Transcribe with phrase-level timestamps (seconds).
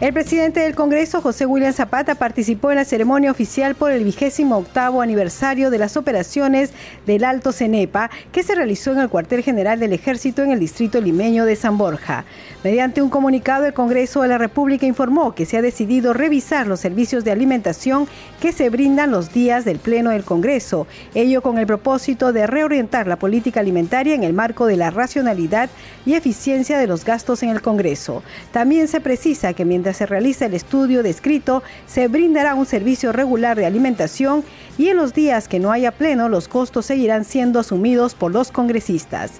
[0.00, 4.56] El presidente del Congreso, José William Zapata, participó en la ceremonia oficial por el vigésimo
[4.56, 6.70] octavo aniversario de las operaciones
[7.04, 11.00] del Alto Cenepa, que se realizó en el cuartel general del Ejército en el distrito
[11.00, 12.24] limeño de San Borja.
[12.62, 16.78] Mediante un comunicado, el Congreso de la República informó que se ha decidido revisar los
[16.78, 18.06] servicios de alimentación
[18.40, 23.08] que se brindan los días del Pleno del Congreso, ello con el propósito de reorientar
[23.08, 25.70] la política alimentaria en el marco de la racionalidad
[26.06, 28.22] y eficiencia de los gastos en el Congreso.
[28.52, 33.56] También se precisa que mientras se realiza el estudio descrito, se brindará un servicio regular
[33.56, 34.44] de alimentación
[34.76, 38.50] y en los días que no haya pleno, los costos seguirán siendo asumidos por los
[38.50, 39.32] congresistas.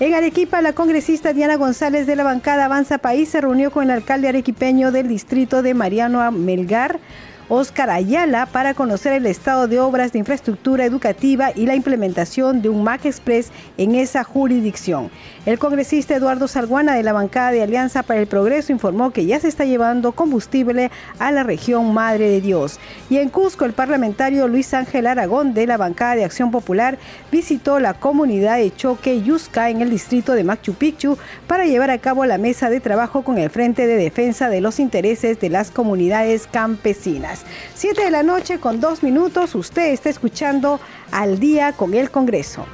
[0.00, 3.90] En Arequipa, la congresista Diana González de la bancada Avanza País se reunió con el
[3.90, 6.98] alcalde arequipeño del distrito de Mariano Melgar
[7.48, 12.68] Óscar Ayala para conocer el estado de obras de infraestructura educativa y la implementación de
[12.68, 15.10] un MAC Express en esa jurisdicción.
[15.44, 19.38] El congresista Eduardo Salguana de la bancada de Alianza para el Progreso informó que ya
[19.38, 22.80] se está llevando combustible a la región Madre de Dios.
[23.10, 26.98] Y en Cusco, el parlamentario Luis Ángel Aragón de la bancada de Acción Popular
[27.30, 31.98] visitó la comunidad de Choque Yusca en el distrito de Machu Picchu para llevar a
[31.98, 35.70] cabo la mesa de trabajo con el Frente de Defensa de los Intereses de las
[35.70, 37.35] Comunidades Campesinas.
[37.74, 40.80] 7 de la noche con dos minutos, usted está escuchando
[41.10, 42.66] al día con el Congreso.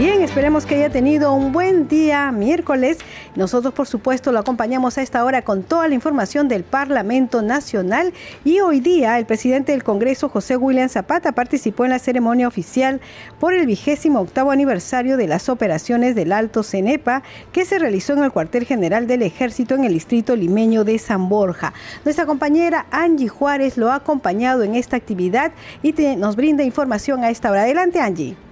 [0.00, 2.96] Bien, esperemos que haya tenido un buen día miércoles.
[3.36, 8.14] Nosotros, por supuesto, lo acompañamos a esta hora con toda la información del Parlamento Nacional.
[8.42, 13.02] Y hoy día, el presidente del Congreso, José William Zapata, participó en la ceremonia oficial
[13.38, 17.22] por el vigésimo octavo aniversario de las operaciones del Alto Cenepa,
[17.52, 21.28] que se realizó en el cuartel general del Ejército en el distrito limeño de San
[21.28, 21.74] Borja.
[22.06, 27.28] Nuestra compañera Angie Juárez lo ha acompañado en esta actividad y nos brinda información a
[27.28, 27.64] esta hora.
[27.64, 28.49] Adelante, Angie.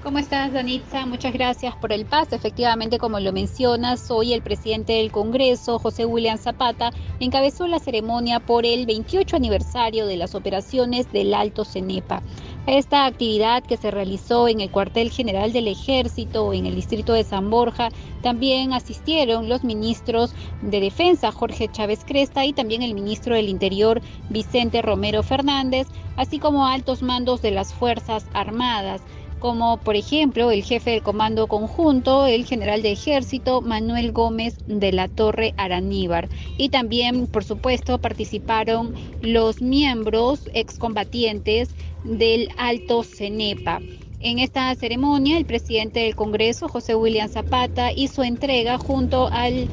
[0.00, 1.06] ¿Cómo estás, Danitza?
[1.06, 2.36] Muchas gracias por el paso.
[2.36, 8.38] Efectivamente, como lo mencionas, hoy el presidente del Congreso, José William Zapata, encabezó la ceremonia
[8.38, 12.22] por el 28 aniversario de las operaciones del Alto Cenepa.
[12.68, 17.24] Esta actividad que se realizó en el cuartel general del ejército en el distrito de
[17.24, 17.88] San Borja,
[18.22, 20.32] también asistieron los ministros
[20.62, 26.38] de Defensa Jorge Chávez Cresta y también el ministro del Interior Vicente Romero Fernández, así
[26.38, 29.02] como altos mandos de las Fuerzas Armadas
[29.38, 34.92] como por ejemplo el jefe del Comando Conjunto, el general de Ejército Manuel Gómez de
[34.92, 36.28] la Torre Araníbar.
[36.56, 43.80] Y también, por supuesto, participaron los miembros excombatientes del Alto Cenepa.
[44.20, 49.70] En esta ceremonia, el presidente del Congreso, José William Zapata, hizo entrega junto al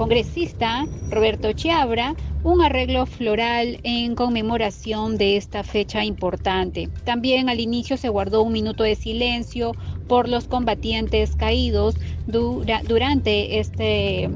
[0.00, 6.88] congresista Roberto Chiabra un arreglo floral en conmemoración de esta fecha importante.
[7.04, 14.30] También al inicio se guardó un minuto de silencio por los combatientes caídos durante este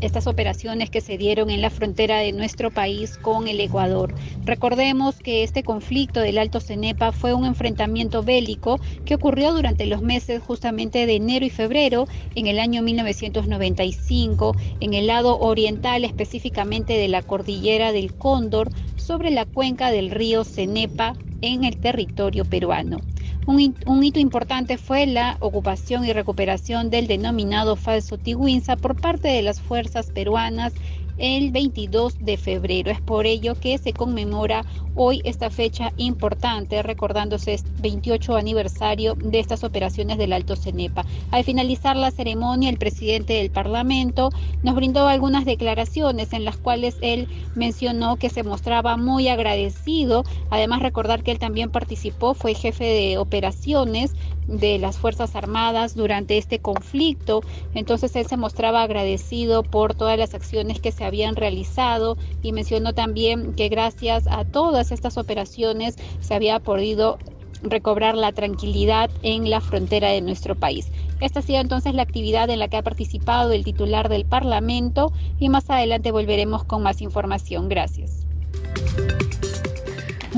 [0.00, 4.14] estas operaciones que se dieron en la frontera de nuestro país con el Ecuador.
[4.44, 10.02] Recordemos que este conflicto del Alto Cenepa fue un enfrentamiento bélico que ocurrió durante los
[10.02, 16.94] meses justamente de enero y febrero en el año 1995 en el lado oriental específicamente
[16.94, 22.98] de la cordillera del Cóndor sobre la cuenca del río Cenepa en el territorio peruano.
[23.46, 29.42] Un, hito importante fue la ocupación y recuperación del denominado falso Tiguinza por parte de
[29.42, 30.74] las fuerzas peruanas
[31.20, 32.90] el 22 de febrero.
[32.90, 34.64] Es por ello que se conmemora
[34.96, 41.04] hoy esta fecha importante, recordándose el 28 aniversario de estas operaciones del Alto Cenepa.
[41.30, 44.30] Al finalizar la ceremonia, el presidente del Parlamento
[44.62, 50.24] nos brindó algunas declaraciones en las cuales él mencionó que se mostraba muy agradecido.
[50.48, 54.14] Además, recordar que él también participó, fue jefe de operaciones
[54.46, 57.42] de las Fuerzas Armadas durante este conflicto.
[57.74, 62.94] Entonces él se mostraba agradecido por todas las acciones que se habían realizado y mencionó
[62.94, 67.18] también que gracias a todas estas operaciones se había podido
[67.62, 70.90] recobrar la tranquilidad en la frontera de nuestro país.
[71.20, 75.12] Esta ha sido entonces la actividad en la que ha participado el titular del Parlamento
[75.38, 77.68] y más adelante volveremos con más información.
[77.68, 78.26] Gracias.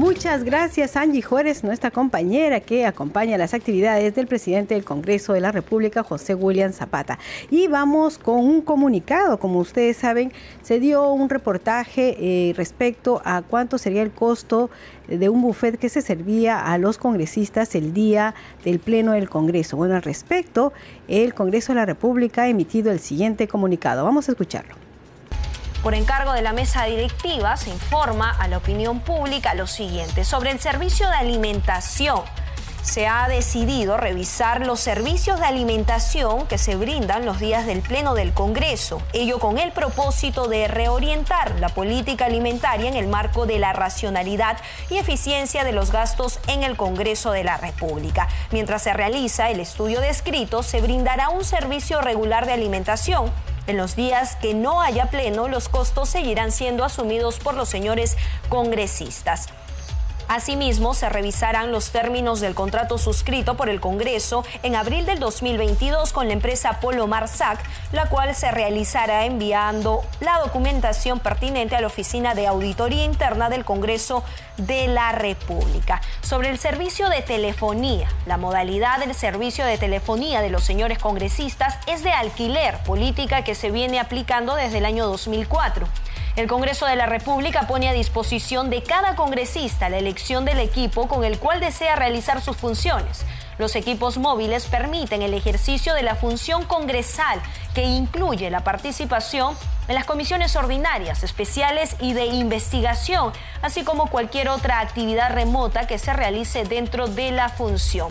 [0.02, 5.40] Muchas gracias Angie Juárez, nuestra compañera que acompaña las actividades del presidente del Congreso de
[5.40, 7.20] la República, José William Zapata.
[7.52, 13.42] Y vamos con un comunicado, como ustedes saben, se dio un reportaje eh, respecto a
[13.42, 14.70] cuánto sería el costo
[15.06, 18.34] de un buffet que se servía a los congresistas el día
[18.64, 19.76] del Pleno del Congreso.
[19.76, 20.72] Bueno, al respecto,
[21.06, 24.02] el Congreso de la República ha emitido el siguiente comunicado.
[24.02, 24.81] Vamos a escucharlo.
[25.82, 30.52] Por encargo de la mesa directiva se informa a la opinión pública lo siguiente sobre
[30.52, 32.20] el servicio de alimentación.
[32.82, 38.14] Se ha decidido revisar los servicios de alimentación que se brindan los días del Pleno
[38.14, 43.58] del Congreso, ello con el propósito de reorientar la política alimentaria en el marco de
[43.58, 44.58] la racionalidad
[44.88, 48.28] y eficiencia de los gastos en el Congreso de la República.
[48.52, 53.32] Mientras se realiza el estudio descrito, se brindará un servicio regular de alimentación
[53.66, 58.16] en los días que no haya pleno, los costos seguirán siendo asumidos por los señores
[58.48, 59.48] congresistas.
[60.32, 66.10] Asimismo, se revisarán los términos del contrato suscrito por el Congreso en abril del 2022
[66.14, 67.62] con la empresa Polo Marsac,
[67.92, 73.66] la cual se realizará enviando la documentación pertinente a la Oficina de Auditoría Interna del
[73.66, 74.24] Congreso
[74.56, 76.00] de la República.
[76.22, 81.76] Sobre el servicio de telefonía, la modalidad del servicio de telefonía de los señores congresistas
[81.86, 85.86] es de alquiler, política que se viene aplicando desde el año 2004.
[86.34, 91.06] El Congreso de la República pone a disposición de cada congresista la elección del equipo
[91.06, 93.26] con el cual desea realizar sus funciones.
[93.58, 97.38] Los equipos móviles permiten el ejercicio de la función congresal,
[97.74, 99.54] que incluye la participación
[99.88, 105.98] en las comisiones ordinarias, especiales y de investigación, así como cualquier otra actividad remota que
[105.98, 108.08] se realice dentro de la función.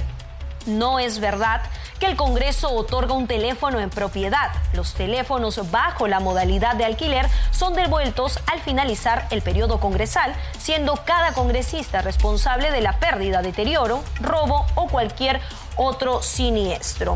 [0.67, 1.63] No es verdad
[2.01, 4.49] que el Congreso otorga un teléfono en propiedad.
[4.73, 10.95] Los teléfonos bajo la modalidad de alquiler son devueltos al finalizar el periodo congresal, siendo
[11.05, 15.41] cada congresista responsable de la pérdida, deterioro, robo o cualquier
[15.77, 17.13] otro siniestro.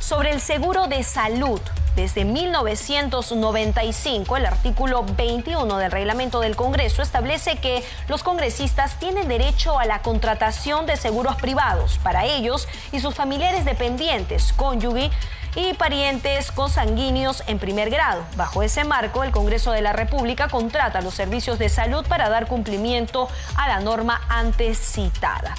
[0.00, 1.60] Sobre el seguro de salud,
[1.96, 9.78] desde 1995, el artículo 21 del reglamento del Congreso establece que los congresistas tienen derecho
[9.78, 15.10] a la contratación de seguros privados para ellos y sus familiares dependientes, cónyuge
[15.56, 18.24] y parientes consanguíneos en primer grado.
[18.36, 22.48] Bajo ese marco, el Congreso de la República contrata los servicios de salud para dar
[22.48, 25.54] cumplimiento a la norma antes citada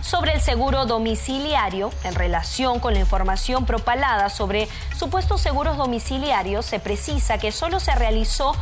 [0.00, 6.80] sobre el seguro domiciliario en relación con la información propalada sobre supuestos seguros domiciliarios, se
[6.80, 8.54] precisa que solo se realizó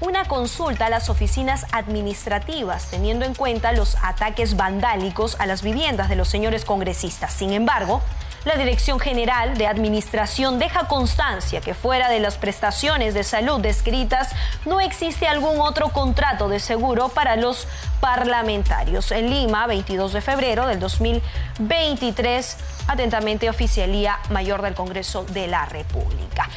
[0.00, 6.08] una consulta a las oficinas administrativas, teniendo en cuenta los ataques vandálicos a las viviendas
[6.08, 7.32] de los señores congresistas.
[7.32, 8.00] Sin embargo,
[8.44, 14.30] la Dirección General de Administración deja constancia que fuera de las prestaciones de salud descritas
[14.64, 17.66] no existe algún otro contrato de seguro para los
[18.00, 19.10] parlamentarios.
[19.12, 22.56] En Lima, 22 de febrero del 2023,
[22.86, 26.48] atentamente Oficialía Mayor del Congreso de la República.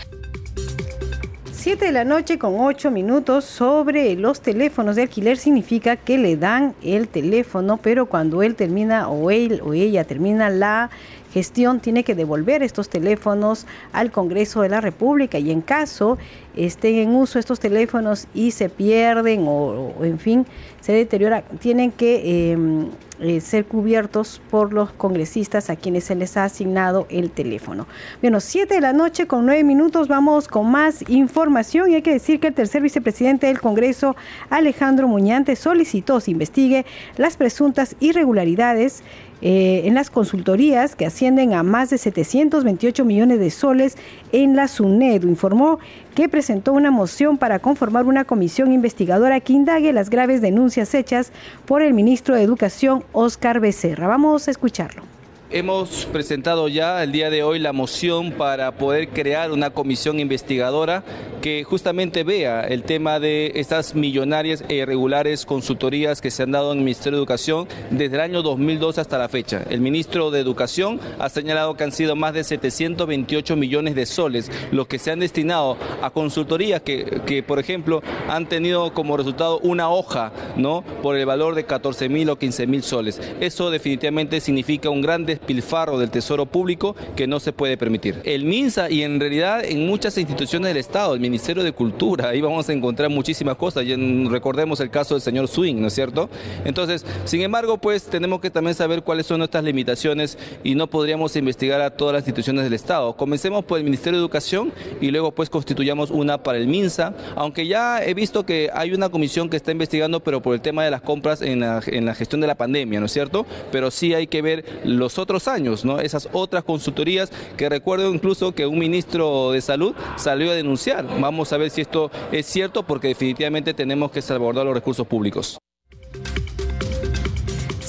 [1.61, 6.35] 7 de la noche con 8 minutos sobre los teléfonos de alquiler significa que le
[6.35, 10.89] dan el teléfono, pero cuando él termina o él o ella termina la
[11.31, 15.39] gestión tiene que devolver estos teléfonos al Congreso de la República.
[15.39, 16.17] Y en caso
[16.55, 20.45] estén en uso estos teléfonos y se pierden o, en fin
[20.81, 22.89] se deterioran, tienen que em,
[23.19, 27.85] eh, ser cubiertos por los congresistas a quienes se les ha asignado el teléfono.
[28.19, 32.13] Bueno, 7 de la noche con 9 minutos vamos con más información y hay que
[32.13, 34.15] decir que el tercer vicepresidente del Congreso,
[34.49, 36.85] Alejandro Muñante, solicitó se investigue
[37.17, 39.03] las presuntas irregularidades
[39.43, 43.97] eh, en las consultorías que ascienden a más de 728 millones de soles
[44.31, 45.27] en la SUNEDU.
[45.27, 45.79] Informó
[46.15, 51.31] que presentó una moción para conformar una comisión investigadora que indague las graves denuncias hechas
[51.65, 54.07] por el ministro de Educación, Oscar Becerra.
[54.07, 55.20] Vamos a escucharlo.
[55.53, 61.03] Hemos presentado ya el día de hoy la moción para poder crear una comisión investigadora
[61.41, 66.71] que justamente vea el tema de estas millonarias e irregulares consultorías que se han dado
[66.71, 69.63] en el Ministerio de Educación desde el año 2002 hasta la fecha.
[69.69, 74.49] El ministro de Educación ha señalado que han sido más de 728 millones de soles
[74.71, 79.59] los que se han destinado a consultorías que, que por ejemplo, han tenido como resultado
[79.59, 80.83] una hoja, ¿no?
[81.01, 83.19] Por el valor de 14 mil o 15 mil soles.
[83.41, 88.21] Eso definitivamente significa un gran despilfarro del tesoro público que no se puede permitir.
[88.23, 92.41] El MINSA y en realidad en muchas instituciones del Estado, el Ministerio de Cultura, ahí
[92.41, 93.85] vamos a encontrar muchísimas cosas.
[94.29, 96.29] Recordemos el caso del señor Swing, ¿no es cierto?
[96.63, 101.35] Entonces, sin embargo, pues tenemos que también saber cuáles son nuestras limitaciones y no podríamos
[101.35, 103.15] investigar a todas las instituciones del Estado.
[103.15, 104.71] Comencemos por el Ministerio de Educación
[105.01, 109.09] y luego pues constituyamos una para el MINSA, aunque ya he visto que hay una
[109.09, 112.13] comisión que está investigando, pero por el tema de las compras en la, en la
[112.13, 113.45] gestión de la pandemia, ¿no es cierto?
[113.71, 115.99] Pero sí hay que ver los otros años, ¿no?
[115.99, 121.05] Esas otras consultorías que recuerdo incluso que un ministro de salud salió a denunciar.
[121.19, 125.57] Vamos a ver si esto es cierto porque definitivamente tenemos que salvaguardar los recursos públicos.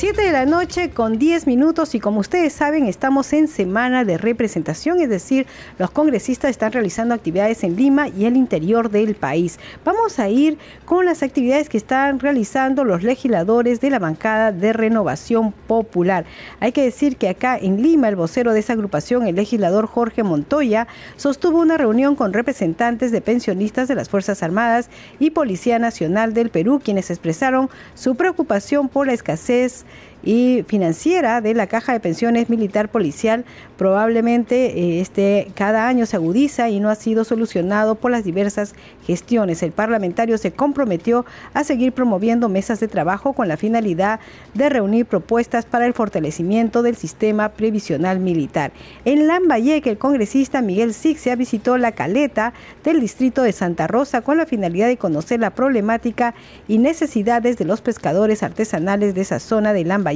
[0.02, 4.18] 7 de la noche con 10 minutos y como ustedes saben estamos en semana de
[4.18, 5.46] representación, es decir,
[5.78, 9.60] los congresistas están realizando actividades en Lima y el interior del país.
[9.84, 14.72] Vamos a ir con las actividades que están realizando los legisladores de la bancada de
[14.72, 16.24] renovación popular.
[16.58, 20.24] Hay que decir que acá en Lima el vocero de esa agrupación, el legislador Jorge
[20.24, 24.90] Montoya, sostuvo una reunión con representantes de pensionistas de las Fuerzas Armadas
[25.20, 29.84] y Policía Nacional del Perú, quienes expresaron su preocupación por la escasez
[30.22, 33.44] y financiera de la Caja de Pensiones Militar Policial
[33.76, 38.74] probablemente eh, este cada año se agudiza y no ha sido solucionado por las diversas
[39.04, 39.62] gestiones.
[39.62, 44.20] El parlamentario se comprometió a seguir promoviendo mesas de trabajo con la finalidad
[44.54, 48.72] de reunir propuestas para el fortalecimiento del sistema previsional militar.
[49.04, 52.52] En Lambayeque, el congresista Miguel Sixia visitó la caleta
[52.84, 56.34] del distrito de Santa Rosa con la finalidad de conocer la problemática
[56.68, 60.11] y necesidades de los pescadores artesanales de esa zona de Lambayeque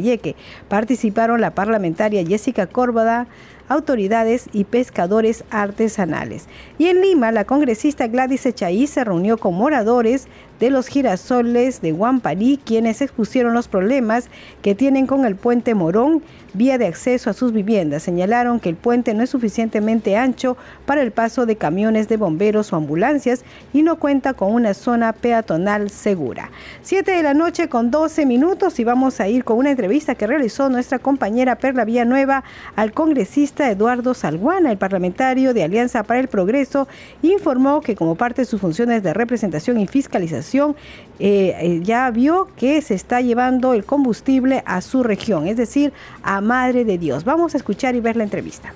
[0.68, 3.26] Participaron la parlamentaria Jessica Córdoba,
[3.68, 6.46] autoridades y pescadores artesanales.
[6.78, 10.28] Y en Lima, la congresista Gladys Echaí se reunió con moradores
[10.60, 14.28] de los girasoles de Guamparí, quienes expusieron los problemas
[14.62, 16.22] que tienen con el puente Morón,
[16.54, 18.02] vía de acceso a sus viviendas.
[18.02, 22.72] Señalaron que el puente no es suficientemente ancho para el paso de camiones de bomberos
[22.72, 23.44] o ambulancias
[23.74, 26.50] y no cuenta con una zona peatonal segura.
[26.82, 30.26] Siete de la noche con 12 minutos y vamos a ir con una entrevista que
[30.26, 32.44] realizó nuestra compañera Perla Villanueva
[32.74, 36.88] al congresista Eduardo Salguana, el parlamentario de Alianza para el Progreso,
[37.22, 40.76] informó que como parte de sus funciones de representación y fiscalización, eh,
[41.18, 46.40] eh, ya vio que se está llevando el combustible a su región, es decir, a
[46.40, 47.24] Madre de Dios.
[47.24, 48.74] Vamos a escuchar y ver la entrevista.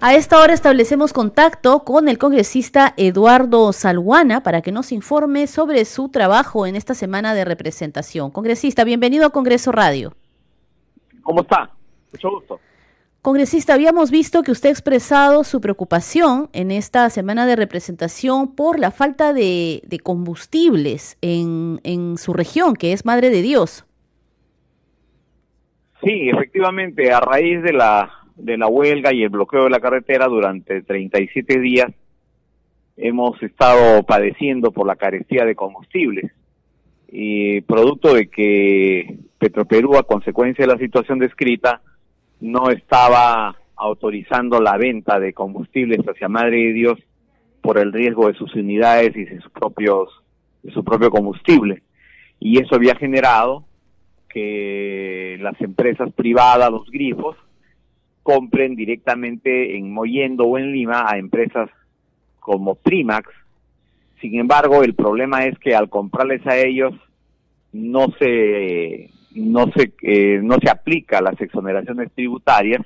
[0.00, 5.86] A esta hora establecemos contacto con el congresista Eduardo Salguana para que nos informe sobre
[5.86, 8.30] su trabajo en esta semana de representación.
[8.30, 10.12] Congresista, bienvenido a Congreso Radio.
[11.22, 11.70] ¿Cómo está?
[12.12, 12.60] Mucho gusto.
[13.26, 18.78] Congresista, habíamos visto que usted ha expresado su preocupación en esta semana de representación por
[18.78, 23.84] la falta de, combustibles en, en, su región, que es Madre de Dios.
[26.04, 30.28] Sí, efectivamente, a raíz de la, de la huelga y el bloqueo de la carretera
[30.28, 31.92] durante 37 días,
[32.96, 36.30] hemos estado padeciendo por la carestía de combustibles.
[37.08, 41.82] Y producto de que Petroperú, a consecuencia de la situación descrita,
[42.40, 46.98] no estaba autorizando la venta de combustibles hacia Madre de Dios
[47.60, 50.08] por el riesgo de sus unidades y de sus propios
[50.62, 51.82] de su propio combustible
[52.40, 53.64] y eso había generado
[54.28, 57.36] que las empresas privadas, los grifos,
[58.22, 61.70] compren directamente en Moyendo o en Lima a empresas
[62.40, 63.30] como Primax.
[64.20, 66.94] Sin embargo, el problema es que al comprarles a ellos
[67.72, 72.82] no se no se, eh, no se aplica las exoneraciones tributarias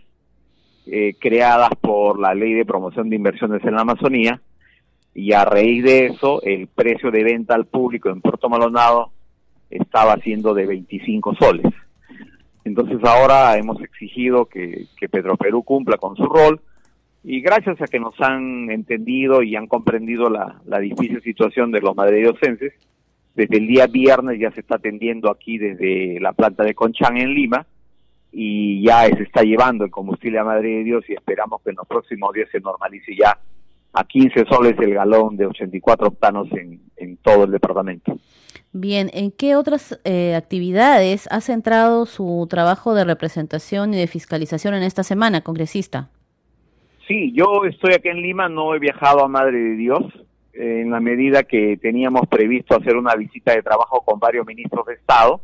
[0.87, 4.41] eh, creadas por la Ley de Promoción de Inversiones en la Amazonía
[5.15, 9.13] y a raíz de eso el precio de venta al público en Puerto Maldonado
[9.71, 11.73] estaba siendo de 25 soles.
[12.65, 16.61] Entonces ahora hemos exigido que, que Petroperú cumpla con su rol
[17.23, 21.81] y gracias a que nos han entendido y han comprendido la, la difícil situación de
[21.81, 22.73] los madridiocenses,
[23.41, 27.33] desde el día viernes ya se está atendiendo aquí desde la planta de Conchán en
[27.33, 27.67] Lima
[28.31, 31.77] y ya se está llevando el combustible a Madrid de Dios y esperamos que en
[31.77, 33.39] los próximos días se normalice ya
[33.95, 38.19] a 15 soles el galón de 84 octanos en, en todo el departamento.
[38.73, 44.75] Bien, ¿en qué otras eh, actividades ha centrado su trabajo de representación y de fiscalización
[44.75, 46.11] en esta semana, congresista?
[47.09, 50.05] Sí, yo estoy aquí en Lima, no he viajado a Madre de Dios,
[50.53, 54.95] en la medida que teníamos previsto hacer una visita de trabajo con varios ministros de
[54.95, 55.41] Estado.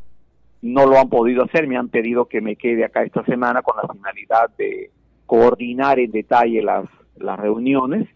[0.63, 3.77] No lo han podido hacer, me han pedido que me quede acá esta semana con
[3.77, 4.91] la finalidad de
[5.27, 6.87] coordinar en detalle las,
[7.17, 8.09] las reuniones.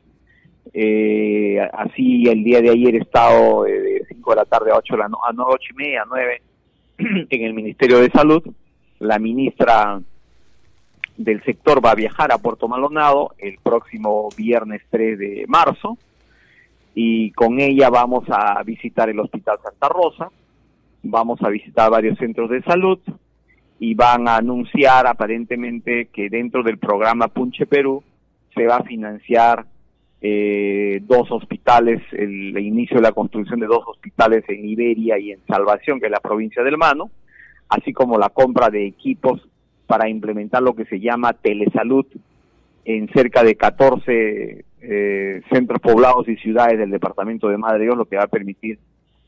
[0.73, 4.77] Eh, así el día de ayer he estado eh, de 5 de la tarde a
[4.77, 6.43] 8, de la a 8 y media, 9
[7.31, 8.43] en el Ministerio de Salud.
[8.99, 10.01] La ministra
[11.17, 15.99] del sector va a viajar a Puerto Maldonado el próximo viernes 3 de marzo
[16.95, 20.31] y con ella vamos a visitar el Hospital Santa Rosa,
[21.03, 22.99] vamos a visitar varios centros de salud
[23.79, 28.03] y van a anunciar aparentemente que dentro del programa Punche Perú
[28.55, 29.65] se va a financiar
[30.21, 35.41] eh, dos hospitales, el, inicio de la construcción de dos hospitales en Iberia y en
[35.47, 37.11] Salvación, que es la provincia del Mano,
[37.71, 39.41] así como la compra de equipos
[39.87, 42.07] para implementar lo que se llama telesalud
[42.85, 48.07] en cerca de 14 eh, centros poblados y ciudades del departamento de Madre Dios, lo
[48.07, 48.79] que va a permitir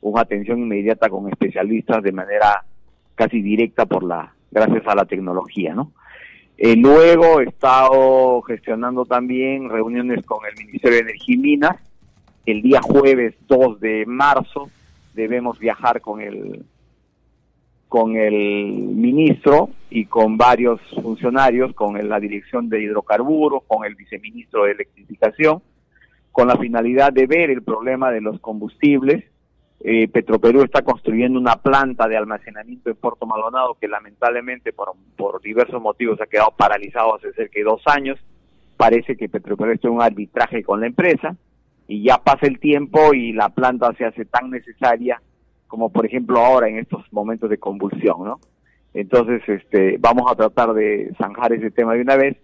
[0.01, 2.65] una atención inmediata con especialistas de manera
[3.15, 5.93] casi directa por la gracias a la tecnología, ¿no?
[6.59, 11.77] Eh, luego he estado gestionando también reuniones con el Ministerio de Energía y Minas.
[12.45, 14.71] El día jueves 2 de marzo
[15.15, 16.65] debemos viajar con el
[17.89, 24.65] con el ministro y con varios funcionarios, con la dirección de hidrocarburos, con el viceministro
[24.65, 25.63] de electrificación,
[26.31, 29.25] con la finalidad de ver el problema de los combustibles.
[29.81, 35.43] Eh, Petroperú está construyendo una planta de almacenamiento en Puerto Maldonado que lamentablemente por, por
[35.43, 38.19] diversos motivos ha quedado paralizado hace cerca de dos años.
[38.79, 41.37] Parece que Petroperú está en un arbitraje con la empresa
[41.87, 45.21] y ya pasa el tiempo y la planta se hace tan necesaria
[45.67, 48.41] como por ejemplo ahora en estos momentos de convulsión, ¿no?
[48.95, 52.37] Entonces, este, vamos a tratar de zanjar ese tema de una vez,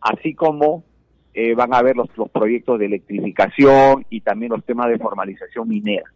[0.00, 0.84] así como
[1.34, 5.68] eh, van a ver los, los proyectos de electrificación y también los temas de formalización
[5.68, 6.10] minera.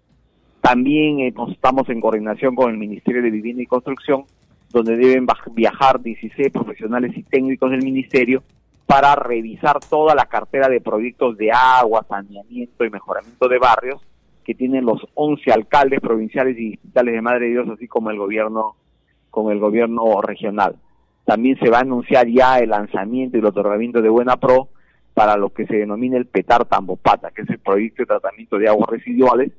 [0.61, 4.25] También eh, estamos en coordinación con el Ministerio de Vivienda y Construcción,
[4.71, 8.43] donde deben viajar 16 profesionales y técnicos del Ministerio
[8.87, 14.01] para revisar toda la cartera de proyectos de agua, saneamiento y mejoramiento de barrios
[14.45, 18.19] que tienen los 11 alcaldes provinciales y distritales de Madre de Dios, así como el
[18.19, 18.77] gobierno,
[19.33, 20.77] con el gobierno regional.
[21.25, 24.69] También se va a anunciar ya el lanzamiento y el otorgamiento de Buena Pro
[25.15, 28.69] para lo que se denomina el PETAR Tambopata, que es el proyecto de tratamiento de
[28.69, 29.51] aguas residuales,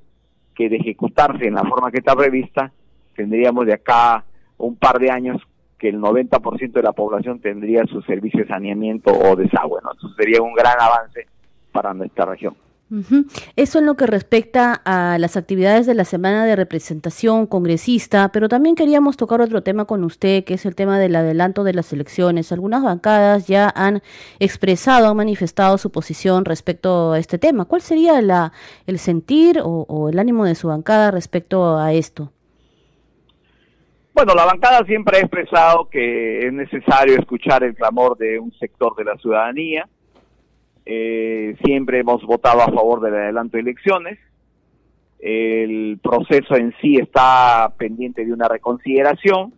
[0.56, 2.72] que de ejecutarse en la forma que está prevista,
[3.15, 4.24] tendríamos de acá
[4.58, 5.42] un par de años
[5.80, 9.81] que el 90% de la población tendría su servicio de saneamiento o desagüe.
[9.83, 9.92] ¿no?
[9.94, 11.25] Eso sería un gran avance
[11.72, 12.55] para nuestra región.
[13.56, 18.50] Eso en lo que respecta a las actividades de la semana de representación congresista, pero
[18.50, 21.92] también queríamos tocar otro tema con usted, que es el tema del adelanto de las
[21.92, 22.51] elecciones.
[22.51, 24.01] Algunas bancadas ya han
[24.40, 27.66] expresado, han manifestado su posición respecto a este tema.
[27.66, 28.51] ¿Cuál sería la,
[28.86, 32.32] el sentir o, o el ánimo de su bancada respecto a esto?
[34.14, 38.96] Bueno, la bancada siempre ha expresado que es necesario escuchar el clamor de un sector
[38.96, 39.88] de la ciudadanía
[40.85, 44.19] eh, siempre hemos votado a favor del adelanto de elecciones.
[45.19, 49.53] El proceso en sí está pendiente de una reconsideración.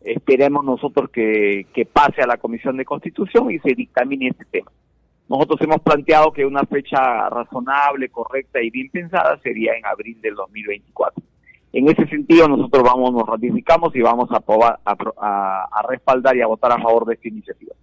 [0.00, 4.70] Esperemos nosotros que, pase a la Comisión de Constitución y se dictamine este tema.
[5.28, 10.34] Nosotros hemos planteado que una fecha razonable, correcta y bien pensada sería en abril del
[10.36, 11.22] 2024.
[11.74, 14.42] En ese sentido, nosotros vamos, nos ratificamos y vamos a,
[14.86, 17.74] a, a respaldar y a votar a favor de esta iniciativa.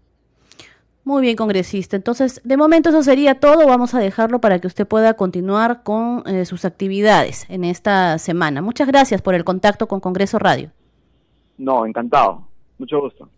[1.05, 1.95] Muy bien, congresista.
[1.95, 3.67] Entonces, de momento eso sería todo.
[3.67, 8.63] Vamos a dejarlo para que usted pueda continuar con eh, sus actividades en esta semana.
[8.63, 10.71] Muchas gracias por el contacto con Congreso Radio.
[11.59, 12.47] No, encantado.
[12.79, 13.29] Mucho gusto.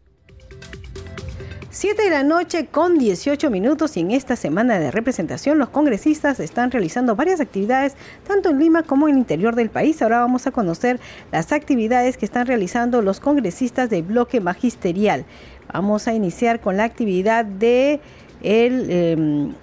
[1.70, 6.40] Siete de la noche con 18 minutos y en esta semana de representación los congresistas
[6.40, 10.02] están realizando varias actividades tanto en Lima como en el interior del país.
[10.02, 11.00] Ahora vamos a conocer
[11.32, 15.26] las actividades que están realizando los congresistas del bloque magisterial.
[15.74, 18.00] Vamos a iniciar con la actividad de
[18.42, 19.54] el, em,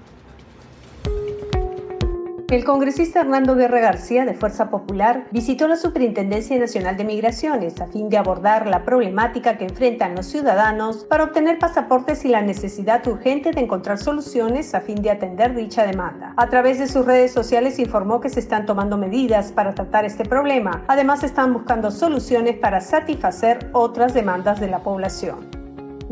[2.50, 7.86] El congresista Hernando Guerra García de Fuerza Popular visitó la Superintendencia Nacional de Migraciones a
[7.86, 13.04] fin de abordar la problemática que enfrentan los ciudadanos para obtener pasaportes y la necesidad
[13.08, 16.34] urgente de encontrar soluciones a fin de atender dicha demanda.
[16.36, 20.24] A través de sus redes sociales informó que se están tomando medidas para tratar este
[20.26, 20.84] problema.
[20.86, 25.63] Además, están buscando soluciones para satisfacer otras demandas de la población.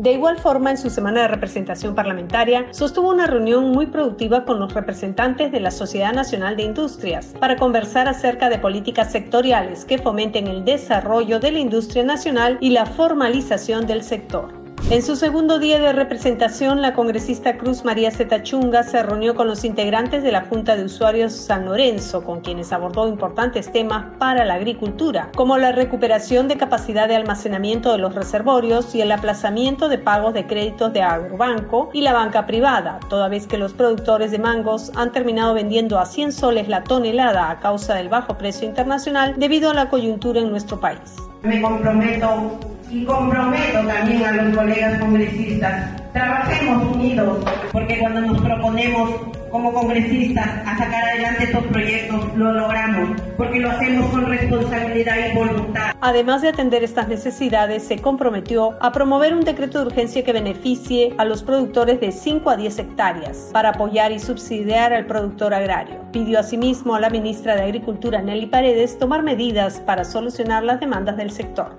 [0.03, 4.59] De igual forma, en su semana de representación parlamentaria, sostuvo una reunión muy productiva con
[4.59, 9.97] los representantes de la Sociedad Nacional de Industrias para conversar acerca de políticas sectoriales que
[9.97, 14.62] fomenten el desarrollo de la industria nacional y la formalización del sector.
[14.89, 19.63] En su segundo día de representación, la congresista Cruz María Zetachunga se reunió con los
[19.63, 24.55] integrantes de la Junta de Usuarios San Lorenzo, con quienes abordó importantes temas para la
[24.55, 29.97] agricultura, como la recuperación de capacidad de almacenamiento de los reservorios y el aplazamiento de
[29.97, 34.39] pagos de créditos de Agrobanco y la banca privada, toda vez que los productores de
[34.39, 39.35] mangos han terminado vendiendo a 100 soles la tonelada a causa del bajo precio internacional
[39.37, 41.15] debido a la coyuntura en nuestro país.
[41.41, 42.59] Me comprometo
[42.93, 45.89] y comprometo también a los colegas congresistas.
[46.13, 49.09] Trabajemos unidos, porque cuando nos proponemos
[49.49, 55.35] como congresistas a sacar adelante estos proyectos, lo logramos, porque lo hacemos con responsabilidad y
[55.35, 55.93] voluntad.
[56.01, 61.15] Además de atender estas necesidades, se comprometió a promover un decreto de urgencia que beneficie
[61.17, 65.99] a los productores de 5 a 10 hectáreas para apoyar y subsidiar al productor agrario.
[66.11, 71.17] Pidió asimismo a la ministra de Agricultura, Nelly Paredes, tomar medidas para solucionar las demandas
[71.17, 71.75] del sector.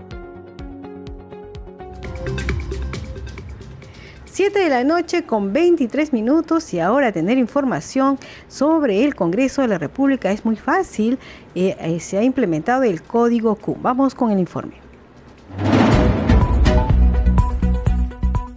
[4.35, 8.18] 7 de la noche con 23 minutos y ahora tener información
[8.49, 11.20] sobre el Congreso de la República es muy fácil.
[11.55, 13.77] Eh, eh, se ha implementado el código Q.
[13.81, 14.73] Vamos con el informe.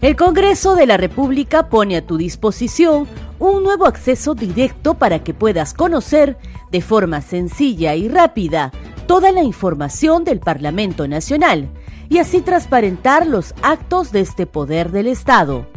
[0.02, 5.36] El Congreso de la República pone a tu disposición un nuevo acceso directo para que
[5.36, 6.40] puedas conocer
[6.72, 8.72] de forma sencilla y rápida
[9.06, 11.70] toda la información del Parlamento Nacional
[12.10, 15.68] y así transparentar los actos de este poder del Estado.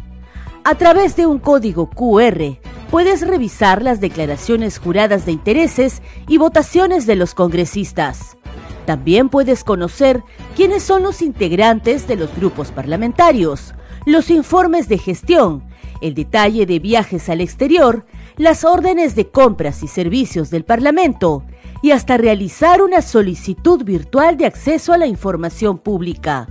[0.63, 7.07] A través de un código QR puedes revisar las declaraciones juradas de intereses y votaciones
[7.07, 8.37] de los congresistas.
[8.85, 10.23] También puedes conocer
[10.55, 13.73] quiénes son los integrantes de los grupos parlamentarios,
[14.05, 15.63] los informes de gestión,
[16.01, 18.05] el detalle de viajes al exterior,
[18.37, 21.43] las órdenes de compras y servicios del Parlamento
[21.81, 26.47] y hasta realizar una solicitud virtual de acceso a la información pública.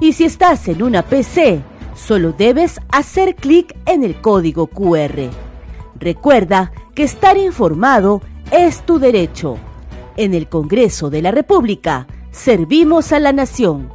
[0.00, 1.60] Y si estás en una PC,
[1.98, 5.30] Solo debes hacer clic en el código QR.
[5.98, 9.58] Recuerda que estar informado es tu derecho.
[10.16, 13.90] En el Congreso de la República, servimos a la nación.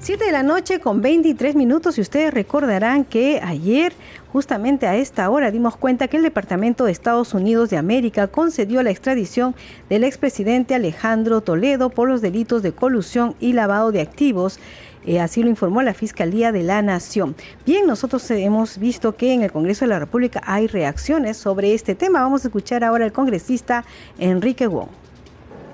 [0.00, 3.94] 7 de la noche con 23 minutos y ustedes recordarán que ayer
[4.36, 8.82] justamente a esta hora dimos cuenta que el Departamento de Estados Unidos de América concedió
[8.82, 9.54] la extradición
[9.88, 14.58] del expresidente Alejandro Toledo por los delitos de colusión y lavado de activos.
[15.06, 17.34] Eh, así lo informó la Fiscalía de la Nación.
[17.64, 21.94] Bien, nosotros hemos visto que en el Congreso de la República hay reacciones sobre este
[21.94, 22.20] tema.
[22.20, 23.86] Vamos a escuchar ahora al congresista
[24.18, 24.88] Enrique Wong.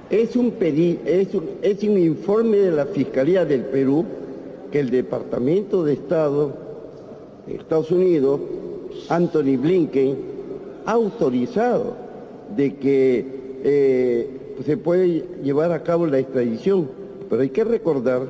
[0.09, 4.07] Es un, es un, es un informe de la Fiscalía del Perú
[4.70, 6.62] que el Departamento de Estado
[7.46, 8.40] de Estados Unidos,
[9.09, 10.16] Anthony Blinken,
[10.87, 11.94] ha autorizado
[12.57, 13.24] de que
[13.64, 14.31] eh,
[14.64, 16.88] se puede llevar a cabo la extradición.
[17.28, 18.22] Pero hay que recordar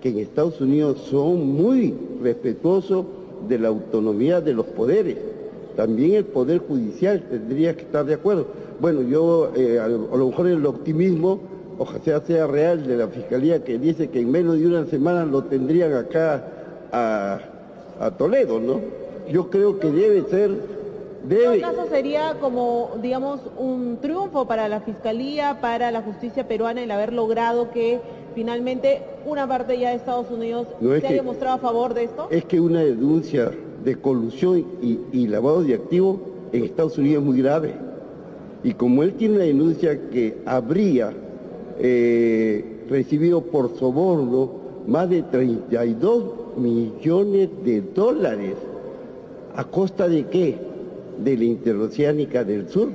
[0.00, 3.06] que en Estados Unidos son muy respetuosos
[3.48, 5.16] de la autonomía de los poderes.
[5.76, 8.46] También el Poder Judicial tendría que estar de acuerdo.
[8.80, 11.40] Bueno, yo eh, a, lo mejor el optimismo
[11.78, 15.44] ojalá sea real de la Fiscalía que dice que en menos de una semana lo
[15.44, 16.44] tendrían acá
[16.92, 17.40] a,
[18.10, 18.80] Toledo, ¿no?
[19.30, 20.50] Yo creo que debe ser...
[21.24, 21.54] Debe...
[21.54, 26.82] En todo caso sería como, digamos, un triunfo para la Fiscalía, para la justicia peruana
[26.82, 28.00] el haber logrado que
[28.34, 32.26] finalmente una parte ya de Estados Unidos se haya mostrado a favor de esto.
[32.30, 33.52] Es que una denuncia
[33.84, 36.18] de colusión y, lavado de activos
[36.52, 37.74] en Estados Unidos es muy grave.
[38.64, 41.12] Y como él tiene una denuncia que habría
[41.78, 44.50] eh, recibido por soborno
[44.86, 48.54] más de 32 millones de dólares,
[49.54, 50.56] ¿a costa de qué?
[51.22, 52.88] De la interoceánica del sur,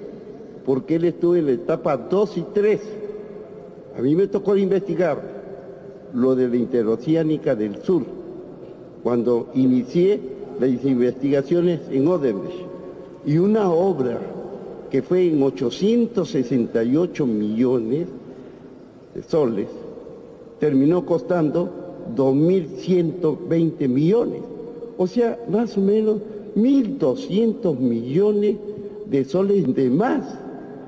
[0.65, 2.81] porque él estuvo en la etapa 2 y 3.
[3.97, 5.21] A mí me tocó investigar
[6.13, 8.03] lo de la interoceánica del sur,
[9.03, 10.19] cuando inicié
[10.59, 12.65] las investigaciones en Odebrecht.
[13.25, 14.19] Y una obra
[14.89, 18.07] que fue en 868 millones
[19.13, 19.67] de soles,
[20.59, 24.41] terminó costando 2.120 millones.
[24.97, 26.17] O sea, más o menos
[26.55, 28.57] 1.200 millones
[29.09, 30.23] de soles de más.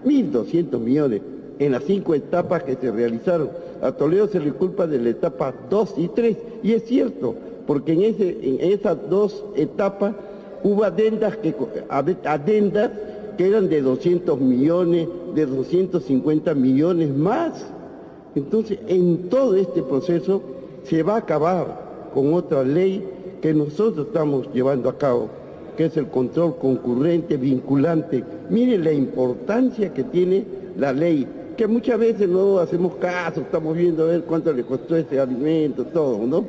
[0.06, 1.22] 1.200 millones
[1.60, 3.50] en las cinco etapas que se realizaron.
[3.82, 6.38] A Toledo se le culpa de la etapa 2 y 3.
[6.64, 7.36] Y es cierto,
[7.68, 10.16] porque en, en esas dos etapas
[10.64, 11.54] hubo adendas que,
[11.90, 12.92] adendas
[13.38, 17.66] que eran de 200 millones, de 250 millones más.
[18.36, 20.42] Entonces, en todo este proceso
[20.84, 23.08] se va a acabar con otra ley
[23.42, 25.30] que nosotros estamos llevando a cabo,
[25.78, 28.24] que es el control concurrente vinculante.
[28.50, 30.46] Miren la importancia que tiene
[30.78, 34.96] la ley, que muchas veces no hacemos caso, estamos viendo a ver cuánto le costó
[34.96, 36.46] ese alimento, todo, ¿no?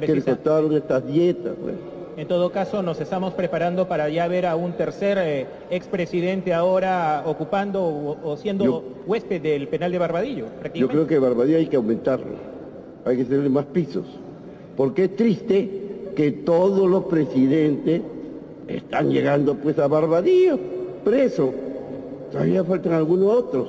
[0.00, 1.52] que le costaron estas dietas.
[1.62, 1.74] Pues.
[2.16, 7.22] En todo caso, nos estamos preparando para ya ver a un tercer eh, expresidente ahora
[7.26, 10.46] ocupando o, siendo huésped del penal de Barbadillo.
[10.74, 12.36] Yo creo que Barbadillo hay que aumentarlo,
[13.06, 14.04] hay que tenerle más pisos,
[14.76, 18.02] porque es triste que todos los presidentes
[18.66, 20.58] están llegando pues a Barbadillo,
[21.04, 21.54] preso.
[22.32, 23.68] Todavía faltan algunos otros.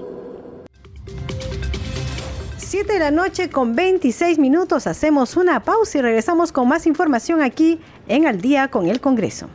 [2.57, 7.41] 7 de la noche con 26 minutos hacemos una pausa y regresamos con más información
[7.41, 9.47] aquí en Al día con el Congreso.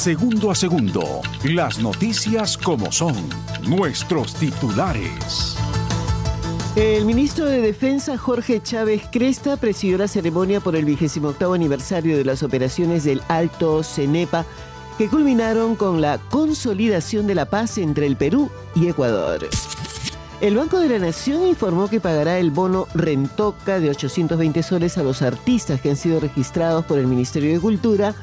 [0.00, 3.14] Segundo a segundo, las noticias como son,
[3.68, 5.58] nuestros titulares.
[6.74, 12.24] El ministro de Defensa Jorge Chávez Cresta presidió la ceremonia por el 28 aniversario de
[12.24, 14.46] las operaciones del Alto Cenepa
[14.96, 19.46] que culminaron con la consolidación de la paz entre el Perú y Ecuador.
[20.40, 25.02] El Banco de la Nación informó que pagará el bono Rentoca de 820 soles a
[25.02, 28.14] los artistas que han sido registrados por el Ministerio de Cultura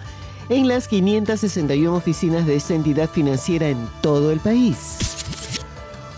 [0.50, 4.98] en las 561 oficinas de esta entidad financiera en todo el país.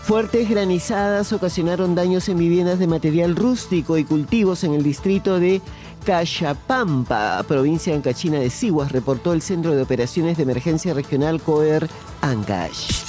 [0.02, 5.60] Fuertes granizadas ocasionaron daños en viviendas de material rústico y cultivos en el distrito de
[6.04, 11.88] Cachapampa, provincia ancachina de Siguas, reportó el Centro de Operaciones de Emergencia Regional COER
[12.22, 13.04] Ancash.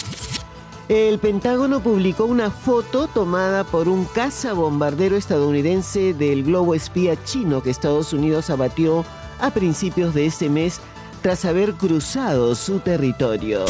[0.90, 7.70] El Pentágono publicó una foto tomada por un cazabombardero estadounidense del globo espía chino que
[7.70, 9.06] Estados Unidos abatió
[9.40, 10.82] a principios de este mes
[11.22, 13.66] tras haber cruzado su territorio.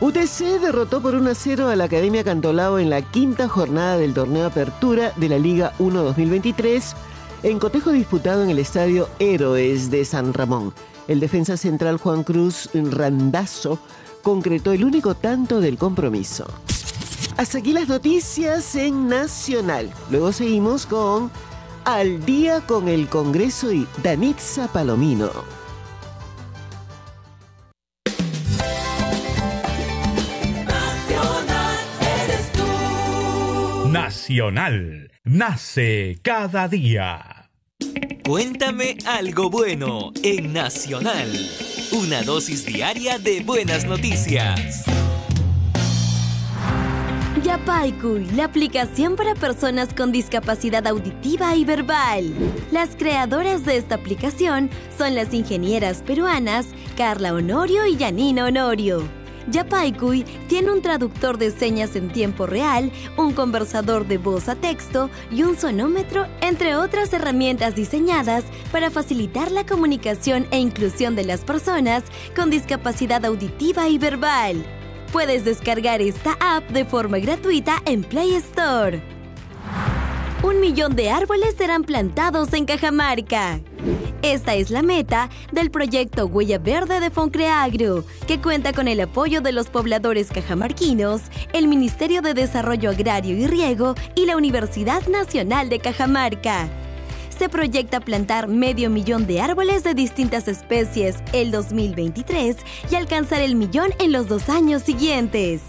[0.00, 4.14] UTC derrotó por 1 a 0 a la Academia Cantolao en la quinta jornada del
[4.14, 6.94] torneo Apertura de la Liga 1 2023
[7.42, 10.72] en cotejo disputado en el Estadio Héroes de San Ramón.
[11.08, 13.78] El defensa central Juan Cruz Randazo
[14.22, 16.46] concretó el único tanto del compromiso.
[17.36, 19.90] Hasta aquí las noticias en Nacional.
[20.10, 21.30] Luego seguimos con
[21.84, 25.57] Al día con el Congreso y Danitza Palomino.
[34.08, 37.50] Nacional nace cada día.
[38.24, 41.30] Cuéntame algo bueno en Nacional.
[41.92, 44.86] Una dosis diaria de buenas noticias.
[47.44, 52.32] Yapaikuy, la aplicación para personas con discapacidad auditiva y verbal.
[52.70, 59.17] Las creadoras de esta aplicación son las ingenieras peruanas Carla Honorio y Janina Honorio.
[59.50, 65.10] Yapaikuy tiene un traductor de señas en tiempo real, un conversador de voz a texto
[65.30, 71.40] y un sonómetro, entre otras herramientas diseñadas para facilitar la comunicación e inclusión de las
[71.40, 72.04] personas
[72.36, 74.64] con discapacidad auditiva y verbal.
[75.12, 79.17] Puedes descargar esta app de forma gratuita en Play Store.
[80.42, 83.60] Un millón de árboles serán plantados en Cajamarca.
[84.22, 89.40] Esta es la meta del proyecto Huella Verde de Foncreagro, que cuenta con el apoyo
[89.40, 91.22] de los pobladores cajamarquinos,
[91.52, 96.68] el Ministerio de Desarrollo Agrario y Riego y la Universidad Nacional de Cajamarca.
[97.36, 102.56] Se proyecta plantar medio millón de árboles de distintas especies el 2023
[102.90, 105.62] y alcanzar el millón en los dos años siguientes.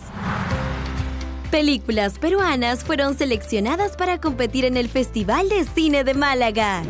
[1.49, 6.83] Películas peruanas fueron seleccionadas para competir en el Festival de Cine de Málaga.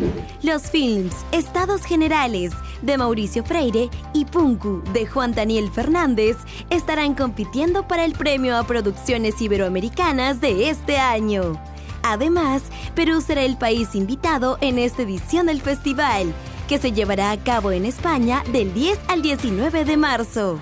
[0.43, 6.37] Los films Estados Generales de Mauricio Freire y Punku de Juan Daniel Fernández
[6.69, 11.61] estarán compitiendo para el premio a producciones iberoamericanas de este año.
[12.03, 12.63] Además,
[12.95, 16.33] Perú será el país invitado en esta edición del festival,
[16.67, 20.59] que se llevará a cabo en España del 10 al 19 de marzo.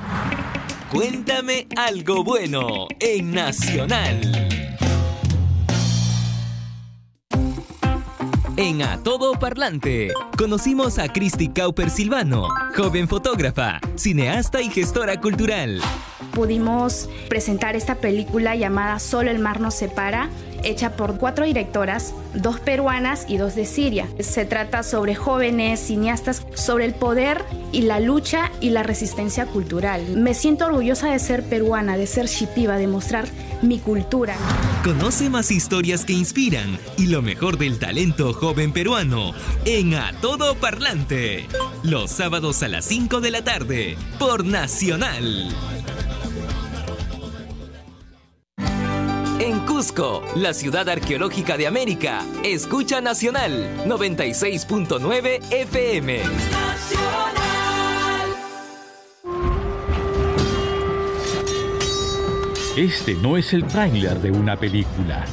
[0.92, 4.22] Cuéntame algo bueno en Nacional.
[8.56, 15.82] En A Todo Parlante, conocimos a Cristi Cauper Silvano, joven fotógrafa, cineasta y gestora cultural.
[16.34, 20.30] Pudimos presentar esta película llamada Solo el mar nos separa,
[20.64, 24.08] hecha por cuatro directoras, dos peruanas y dos de Siria.
[24.20, 30.16] Se trata sobre jóvenes cineastas, sobre el poder y la lucha y la resistencia cultural.
[30.16, 33.28] Me siento orgullosa de ser peruana, de ser shipiba, de mostrar
[33.62, 34.36] mi cultura.
[34.84, 39.34] Conoce más historias que inspiran y lo mejor del talento joven peruano
[39.66, 41.48] en A Todo Parlante.
[41.84, 45.50] Los sábados a las 5 de la tarde por Nacional.
[49.40, 56.22] En Cusco, la ciudad arqueológica de América, escucha Nacional 96.9 FM.
[62.76, 65.26] Este no es el tráiler de una película.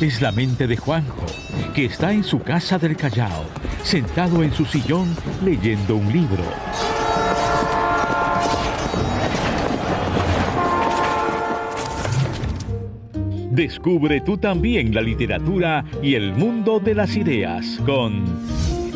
[0.00, 1.26] Es la mente de Juanjo,
[1.74, 3.44] que está en su casa del Callao,
[3.82, 6.44] sentado en su sillón leyendo un libro.
[13.58, 18.24] Descubre tú también la literatura y el mundo de las ideas con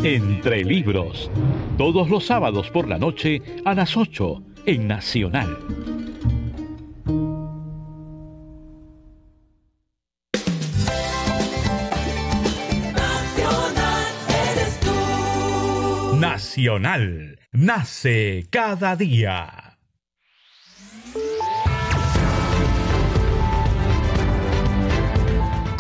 [0.05, 1.33] Entre Libros.
[1.77, 5.59] Todos los sábados por la noche a las 8 en Nacional.
[16.21, 17.41] Nacional.
[17.51, 19.62] Nace cada día.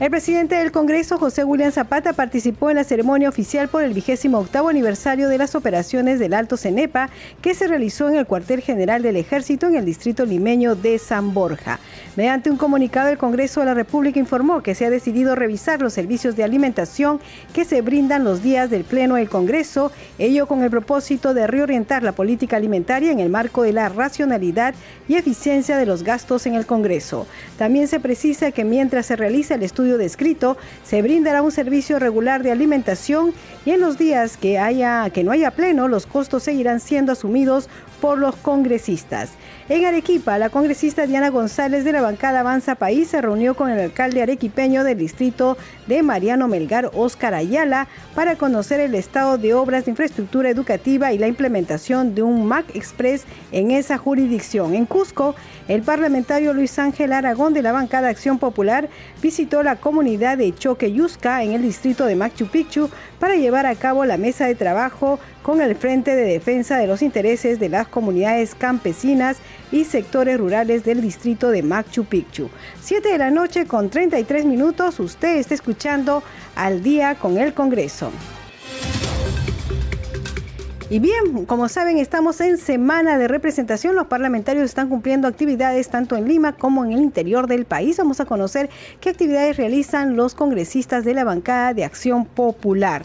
[0.00, 4.38] El presidente del Congreso, José William Zapata, participó en la ceremonia oficial por el vigésimo
[4.38, 7.10] octavo aniversario de las operaciones del Alto Cenepa,
[7.42, 11.34] que se realizó en el cuartel general del Ejército en el distrito limeño de San
[11.34, 11.80] Borja.
[12.14, 15.94] Mediante un comunicado, el Congreso de la República informó que se ha decidido revisar los
[15.94, 17.18] servicios de alimentación
[17.52, 22.04] que se brindan los días del Pleno del Congreso, ello con el propósito de reorientar
[22.04, 24.76] la política alimentaria en el marco de la racionalidad
[25.08, 27.26] y eficiencia de los gastos en el Congreso.
[27.56, 32.42] También se precisa que mientras se realiza el estudio descrito, se brindará un servicio regular
[32.42, 33.32] de alimentación
[33.64, 37.68] y en los días que, haya, que no haya pleno, los costos seguirán siendo asumidos
[38.00, 39.30] por los congresistas.
[39.68, 43.78] En Arequipa, la congresista Diana González de la bancada Avanza País se reunió con el
[43.78, 49.84] alcalde arequipeño del distrito de Mariano Melgar, Óscar Ayala, para conocer el estado de obras
[49.84, 54.74] de infraestructura educativa y la implementación de un MAC Express en esa jurisdicción.
[54.74, 55.34] En Cusco,
[55.68, 58.88] el parlamentario Luis Ángel Aragón de la bancada Acción Popular
[59.20, 64.04] visitó la comunidad de Choqueyusca en el distrito de Machu Picchu para llevar a cabo
[64.04, 68.54] la mesa de trabajo con el Frente de Defensa de los Intereses de las Comunidades
[68.54, 69.38] Campesinas
[69.72, 72.50] y sectores rurales del distrito de Machu Picchu.
[72.82, 76.22] 7 de la noche con 33 minutos, usted está escuchando
[76.54, 78.12] al día con el Congreso.
[80.90, 83.94] Y bien, como saben, estamos en semana de representación.
[83.94, 87.96] Los parlamentarios están cumpliendo actividades tanto en Lima como en el interior del país.
[87.96, 88.68] Vamos a conocer
[89.00, 93.04] qué actividades realizan los congresistas de la bancada de Acción Popular.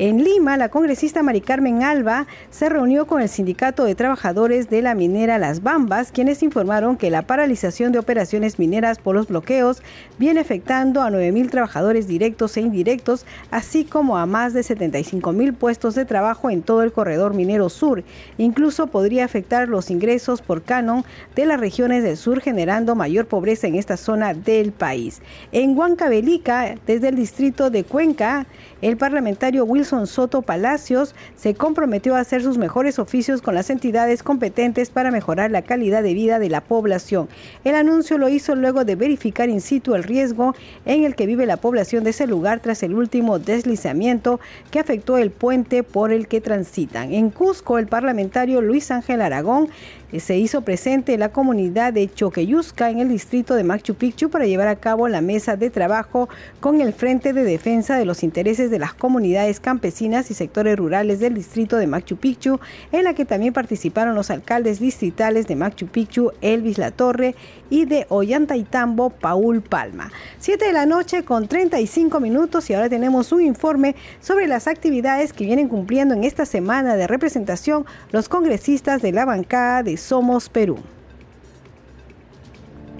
[0.00, 4.80] En Lima, la congresista Mari Carmen Alba se reunió con el Sindicato de Trabajadores de
[4.80, 9.82] la minera Las Bambas, quienes informaron que la paralización de operaciones mineras por los bloqueos
[10.16, 15.96] viene afectando a 9.000 trabajadores directos e indirectos, así como a más de 75.000 puestos
[15.96, 18.04] de trabajo en todo el corredor minero sur.
[18.36, 23.66] Incluso podría afectar los ingresos por canon de las regiones del sur, generando mayor pobreza
[23.66, 25.22] en esta zona del país.
[25.50, 28.46] En Huancavelica, desde el distrito de Cuenca,
[28.80, 34.22] el parlamentario Wilson Soto Palacios se comprometió a hacer sus mejores oficios con las entidades
[34.22, 37.28] competentes para mejorar la calidad de vida de la población.
[37.64, 41.46] El anuncio lo hizo luego de verificar in situ el riesgo en el que vive
[41.46, 46.28] la población de ese lugar tras el último deslizamiento que afectó el puente por el
[46.28, 47.12] que transitan.
[47.12, 49.68] En Cusco, el parlamentario Luis Ángel Aragón
[50.16, 54.46] se hizo presente en la comunidad de Choqueyusca en el distrito de Machu Picchu para
[54.46, 56.30] llevar a cabo la mesa de trabajo
[56.60, 61.20] con el Frente de Defensa de los Intereses de las Comunidades Campesinas y Sectores Rurales
[61.20, 62.58] del distrito de Machu Picchu,
[62.90, 67.34] en la que también participaron los alcaldes distritales de Machu Picchu, Elvis Latorre
[67.68, 70.10] y de Ollantaytambo, Paul Palma.
[70.38, 75.34] Siete de la noche con 35 minutos y ahora tenemos un informe sobre las actividades
[75.34, 80.48] que vienen cumpliendo en esta semana de representación los congresistas de la bancada de Somos
[80.48, 80.78] Perú.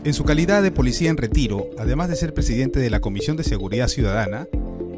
[0.04, 3.44] En su calidad de policía en retiro, además de ser presidente de la Comisión de
[3.44, 4.46] Seguridad Ciudadana,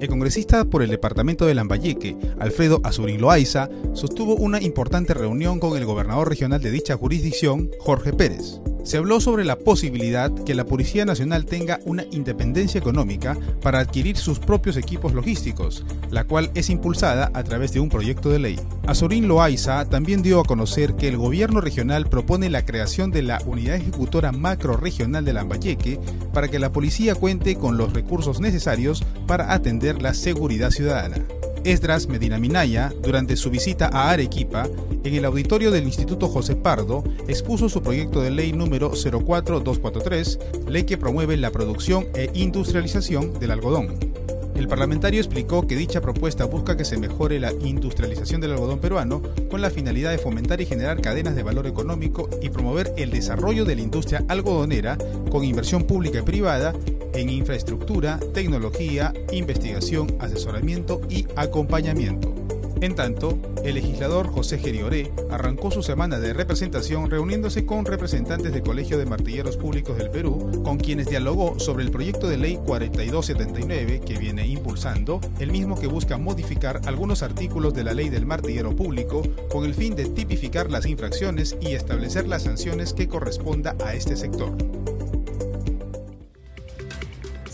[0.01, 5.77] el congresista por el departamento de Lambayeque, Alfredo Azurín Loaiza, sostuvo una importante reunión con
[5.77, 8.61] el gobernador regional de dicha jurisdicción, Jorge Pérez.
[8.83, 14.17] Se habló sobre la posibilidad que la Policía Nacional tenga una independencia económica para adquirir
[14.17, 18.61] sus propios equipos logísticos, la cual es impulsada a través de un proyecto de ley.
[18.87, 23.41] Azorín Loaiza también dio a conocer que el gobierno regional propone la creación de la
[23.47, 26.01] Unidad Ejecutora Macro Regional de Lambayeque
[26.33, 31.17] para que la policía cuente con los recursos necesarios para atender la seguridad ciudadana.
[31.65, 34.69] Esdras Medina Minaya, durante su visita a Arequipa,
[35.05, 40.39] en el auditorio del Instituto José Pardo, expuso su proyecto de ley número 04243,
[40.69, 44.20] ley que promueve la producción e industrialización del algodón.
[44.61, 49.23] El parlamentario explicó que dicha propuesta busca que se mejore la industrialización del algodón peruano
[49.49, 53.65] con la finalidad de fomentar y generar cadenas de valor económico y promover el desarrollo
[53.65, 54.99] de la industria algodonera
[55.31, 56.75] con inversión pública y privada
[57.15, 62.40] en infraestructura, tecnología, investigación, asesoramiento y acompañamiento.
[62.83, 68.63] En tanto, el legislador José Gerioré arrancó su semana de representación reuniéndose con representantes del
[68.63, 74.01] Colegio de Martilleros Públicos del Perú, con quienes dialogó sobre el proyecto de ley 4279
[74.01, 78.75] que viene impulsando, el mismo que busca modificar algunos artículos de la ley del martillero
[78.75, 83.93] público con el fin de tipificar las infracciones y establecer las sanciones que corresponda a
[83.93, 84.57] este sector.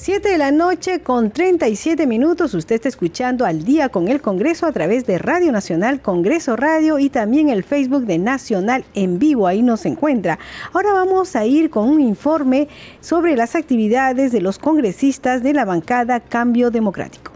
[0.07, 2.55] 7 de la noche con 37 minutos.
[2.55, 7.01] Usted está escuchando al día con el Congreso a través de Radio Nacional, Congreso Radio
[7.01, 9.49] y también el Facebook de Nacional en vivo.
[9.49, 10.39] Ahí nos encuentra.
[10.73, 12.69] Ahora vamos a ir con un informe
[13.01, 17.33] sobre las actividades de los congresistas de la bancada Cambio Democrático.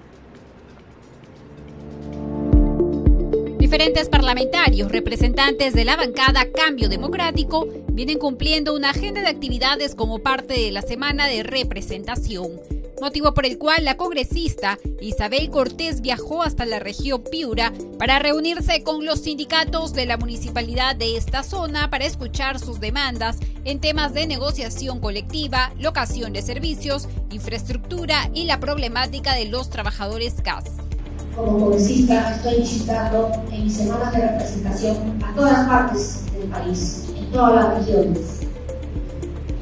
[3.59, 10.21] Diferentes parlamentarios, representantes de la bancada Cambio Democrático, vienen cumpliendo una agenda de actividades como
[10.21, 12.61] parte de la semana de representación,
[13.01, 18.83] motivo por el cual la congresista Isabel Cortés viajó hasta la región Piura para reunirse
[18.83, 24.15] con los sindicatos de la municipalidad de esta zona para escuchar sus demandas en temas
[24.15, 30.90] de negociación colectiva, locación de servicios, infraestructura y la problemática de los trabajadores CAS
[31.37, 37.31] como congresista estoy visitando en mis semanas de representación a todas partes del país, en
[37.31, 38.41] todas las regiones,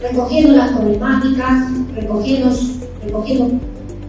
[0.01, 2.57] recogiendo las problemáticas, recogiendo,
[3.05, 3.61] recogiendo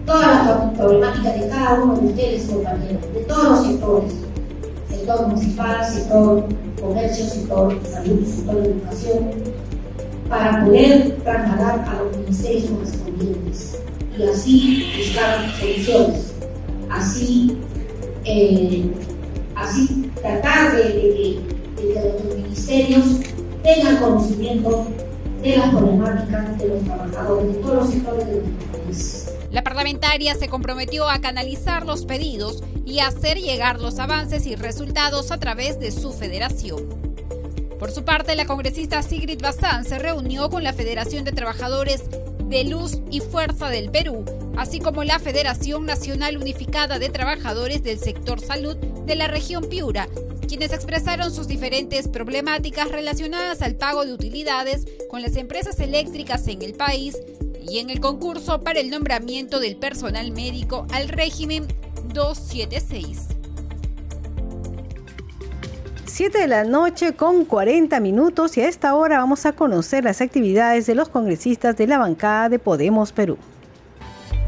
[0.06, 4.12] todas las problemáticas de cada uno de ustedes, compañeros, de todos los sectores,
[4.88, 6.44] sector municipal, sector
[6.80, 9.30] comercio, sector salud, sector educación,
[10.28, 13.78] para poder trasladar a los ministerios correspondientes
[14.16, 16.29] y así buscar soluciones
[16.90, 17.56] así,
[18.24, 18.90] eh,
[19.54, 21.40] así tratar de,
[21.76, 23.06] que los ministerios
[23.62, 24.86] tengan conocimiento
[25.42, 29.26] de las problemáticas de los trabajadores, de todos los sectores de nuestro país.
[29.50, 35.32] La parlamentaria se comprometió a canalizar los pedidos y hacer llegar los avances y resultados
[35.32, 37.00] a través de su federación.
[37.78, 42.02] Por su parte, la congresista Sigrid Bazán se reunió con la Federación de Trabajadores
[42.50, 44.24] de Luz y Fuerza del Perú,
[44.56, 50.08] así como la Federación Nacional Unificada de Trabajadores del Sector Salud de la región Piura,
[50.48, 56.62] quienes expresaron sus diferentes problemáticas relacionadas al pago de utilidades con las empresas eléctricas en
[56.62, 57.16] el país
[57.62, 61.68] y en el concurso para el nombramiento del personal médico al régimen
[62.12, 63.39] 276.
[66.20, 70.20] 7 de la noche con 40 minutos y a esta hora vamos a conocer las
[70.20, 73.38] actividades de los congresistas de la bancada de Podemos Perú.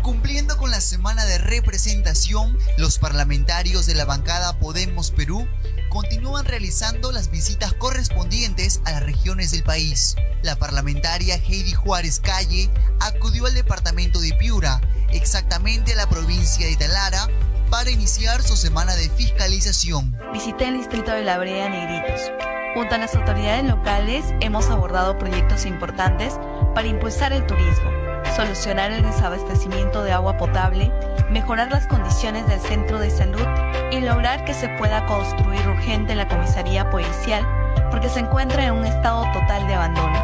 [0.02, 5.48] Cumpliendo con la semana de representación, los parlamentarios de la bancada Podemos Perú
[5.88, 10.14] continúan realizando las visitas correspondientes a las regiones del país.
[10.42, 12.68] La parlamentaria Heidi Juárez Calle
[13.00, 17.28] acudió al departamento de Piura, exactamente a la provincia de Talara,
[17.72, 20.14] para iniciar su semana de fiscalización.
[20.30, 22.30] Visité el distrito de La Brea Negritos.
[22.74, 26.38] Junto a las autoridades locales hemos abordado proyectos importantes
[26.74, 27.90] para impulsar el turismo,
[28.36, 30.92] solucionar el desabastecimiento de agua potable,
[31.30, 33.46] mejorar las condiciones del centro de salud
[33.90, 37.42] y lograr que se pueda construir urgente la comisaría policial
[37.90, 40.20] porque se encuentra en un estado total de abandono.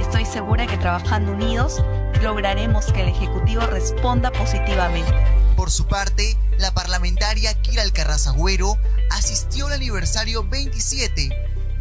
[0.00, 1.80] Estoy segura que trabajando unidos
[2.24, 5.14] lograremos que el Ejecutivo responda positivamente.
[5.58, 8.78] Por su parte, la parlamentaria Kira Alcarrazagüero
[9.10, 11.30] asistió al aniversario 27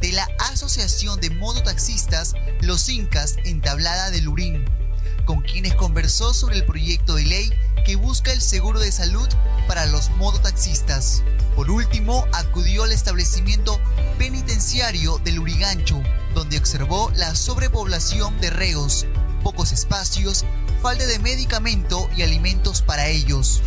[0.01, 4.65] de la Asociación de Mototaxistas Los Incas Entablada de Lurín,
[5.25, 7.53] con quienes conversó sobre el proyecto de ley
[7.85, 9.29] que busca el seguro de salud
[9.67, 11.21] para los mototaxistas.
[11.55, 13.79] Por último, acudió al establecimiento
[14.17, 16.01] penitenciario del Urigancho,
[16.33, 19.05] donde observó la sobrepoblación de reos,
[19.43, 20.45] pocos espacios,
[20.81, 23.61] falta de medicamento y alimentos para ellos.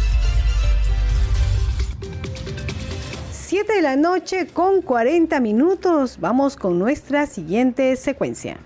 [3.33, 6.19] 7 de la noche con 40 minutos.
[6.21, 8.59] Vamos con nuestra siguiente secuencia.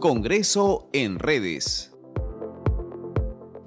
[0.00, 1.92] Congreso en redes.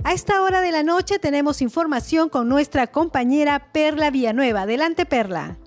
[0.04, 4.64] A esta hora de la noche tenemos información con nuestra compañera Perla Villanueva.
[4.64, 5.58] Adelante, Perla.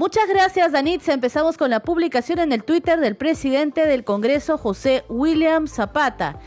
[0.00, 1.12] Muchas gracias, Danitza.
[1.12, 6.38] Empezamos con la publicación en el Twitter del presidente del Congreso, José William Zapata,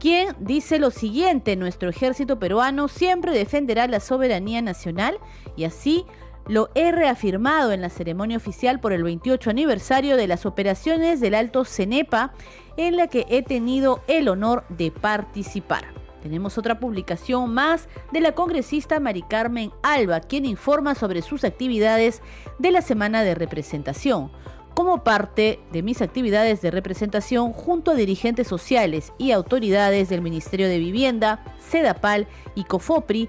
[0.00, 5.18] quien dice lo siguiente, nuestro ejército peruano siempre defenderá la soberanía nacional
[5.56, 6.06] y así
[6.48, 11.34] lo he reafirmado en la ceremonia oficial por el 28 aniversario de las operaciones del
[11.34, 12.32] Alto Cenepa,
[12.78, 16.01] en la que he tenido el honor de participar.
[16.22, 22.22] Tenemos otra publicación más de la congresista Mari Carmen Alba, quien informa sobre sus actividades
[22.60, 24.30] de la semana de representación.
[24.74, 30.68] Como parte de mis actividades de representación junto a dirigentes sociales y autoridades del Ministerio
[30.68, 33.28] de Vivienda, SEDAPAL y COFOPRI,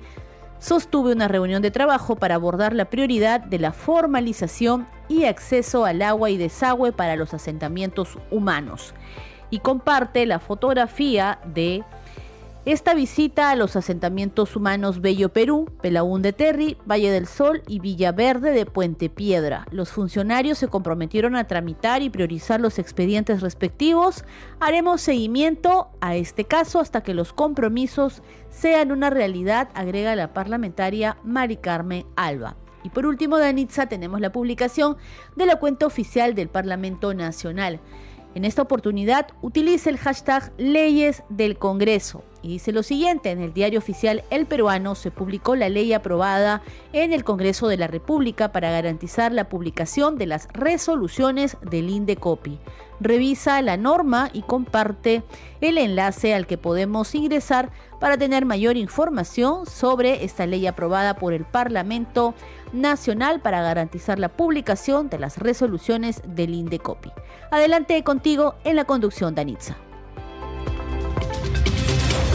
[0.59, 6.01] sostuve una reunión de trabajo para abordar la prioridad de la formalización y acceso al
[6.01, 8.93] agua y desagüe para los asentamientos humanos.
[9.49, 11.83] Y comparte la fotografía de
[12.65, 17.79] esta visita a los asentamientos humanos Bello Perú, Pelaún de Terry, Valle del Sol y
[17.79, 19.65] Villaverde de Puente Piedra.
[19.69, 24.23] Los funcionarios se comprometieron a tramitar y priorizar los expedientes respectivos.
[24.61, 31.17] Haremos seguimiento a este caso hasta que los compromisos sean una realidad, agrega la parlamentaria
[31.25, 32.55] Mari Carmen Alba.
[32.81, 34.95] Y por último, de Anitza, tenemos la publicación
[35.35, 37.81] de la cuenta oficial del Parlamento Nacional.
[38.35, 43.53] En esta oportunidad utiliza el hashtag Leyes del Congreso y dice lo siguiente, en el
[43.53, 48.51] diario oficial El Peruano se publicó la ley aprobada en el Congreso de la República
[48.51, 52.59] para garantizar la publicación de las resoluciones del INDECOPI.
[52.99, 55.23] Revisa la norma y comparte
[55.61, 61.31] el enlace al que podemos ingresar para tener mayor información sobre esta ley aprobada por
[61.31, 62.33] el Parlamento
[62.73, 67.11] Nacional para garantizar la publicación de las resoluciones del INDECOPI.
[67.51, 69.77] Adelante contigo en la conducción, Danitza.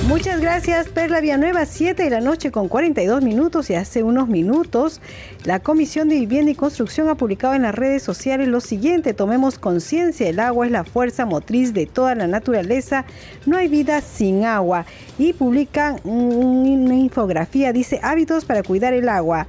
[0.08, 5.02] Muchas gracias, Perla Villanueva, 7 de la noche con 42 minutos y hace unos minutos
[5.44, 9.58] la Comisión de Vivienda y Construcción ha publicado en las redes sociales lo siguiente, tomemos
[9.58, 13.04] conciencia, el agua es la fuerza motriz de toda la naturaleza,
[13.44, 14.86] no hay vida sin agua
[15.18, 19.46] y publican una infografía, dice hábitos para cuidar el agua.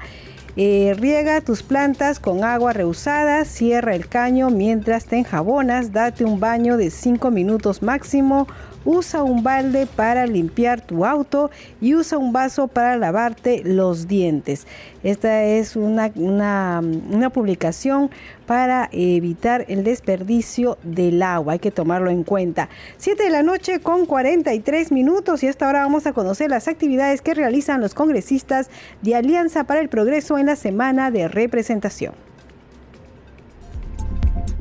[0.57, 6.41] Eh, riega tus plantas con agua reusada, cierra el caño mientras te enjabonas, date un
[6.41, 8.45] baño de 5 minutos máximo
[8.89, 14.65] usa un balde para limpiar tu auto y usa un vaso para lavarte los dientes.
[15.03, 18.09] Esta es una, una, publicación
[18.47, 21.53] para evitar el desperdicio del agua.
[21.53, 22.67] Hay que tomarlo en cuenta.
[22.97, 27.21] 7 de la noche con 43 minutos y hasta ahora vamos a conocer las actividades
[27.21, 28.71] que realizan los congresistas
[29.03, 32.28] de Alianza para el Progreso en la semana de representación.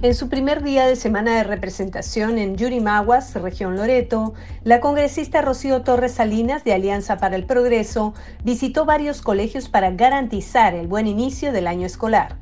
[0.01, 5.83] En su primer día de semana de representación en Yurimaguas, región Loreto, la congresista Rocío
[5.83, 8.14] Torres Salinas de Alianza para el Progreso
[8.45, 12.37] visitó varios colegios para garantizar el buen inicio del año escolar.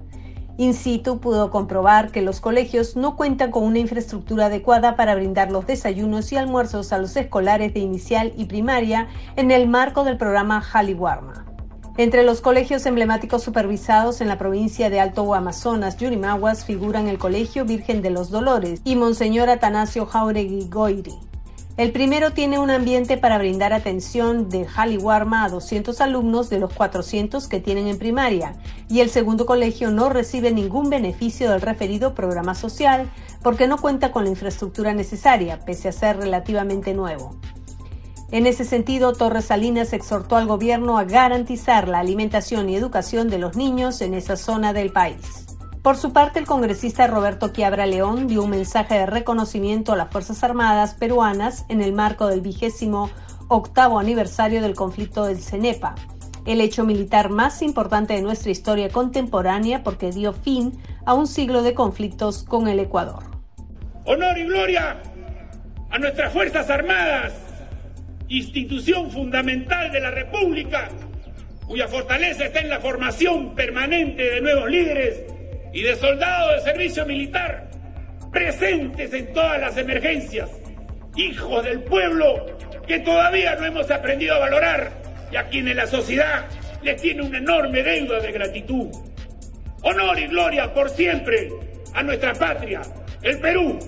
[0.59, 5.51] In situ pudo comprobar que los colegios no cuentan con una infraestructura adecuada para brindar
[5.51, 10.19] los desayunos y almuerzos a los escolares de inicial y primaria en el marco del
[10.19, 11.46] programa Haliwarma.
[11.99, 17.65] Entre los colegios emblemáticos supervisados en la provincia de Alto Amazonas, Yurimaguas, figuran el Colegio
[17.65, 21.15] Virgen de los Dolores y Monseñor Atanasio Jauregui Goiri.
[21.79, 26.71] El primero tiene un ambiente para brindar atención de Haliwarma a 200 alumnos de los
[26.75, 28.55] 400 que tienen en primaria,
[28.91, 33.11] y el segundo colegio no recibe ningún beneficio del referido programa social
[33.43, 37.37] porque no cuenta con la infraestructura necesaria, pese a ser relativamente nuevo.
[38.33, 43.39] En ese sentido, Torres Salinas exhortó al gobierno a garantizar la alimentación y educación de
[43.39, 45.47] los niños en esa zona del país.
[45.83, 50.11] Por su parte, el congresista Roberto Quiabra León dio un mensaje de reconocimiento a las
[50.11, 53.11] Fuerzas Armadas peruanas en el marco del vigésimo
[53.47, 55.95] octavo aniversario del conflicto del CENEPA,
[56.45, 60.73] el hecho militar más importante de nuestra historia contemporánea porque dio fin
[61.05, 63.23] a un siglo de conflictos con el Ecuador.
[64.07, 65.01] Honor y gloria
[65.91, 67.33] a nuestras Fuerzas Armadas,
[68.29, 70.89] institución fundamental de la República,
[71.67, 75.25] cuya fortaleza está en la formación permanente de nuevos líderes
[75.73, 77.71] y de soldados de servicio militar,
[78.33, 80.51] presentes en todas las emergencias,
[81.17, 82.47] hijos del pueblo
[82.87, 84.93] que todavía no hemos aprendido a valorar
[85.31, 86.47] y a quienes la sociedad
[86.83, 88.89] les tiene una enorme deuda de gratitud.
[89.83, 91.49] Honor y gloria por siempre
[91.95, 92.83] a nuestra patria,
[93.23, 93.79] el Perú.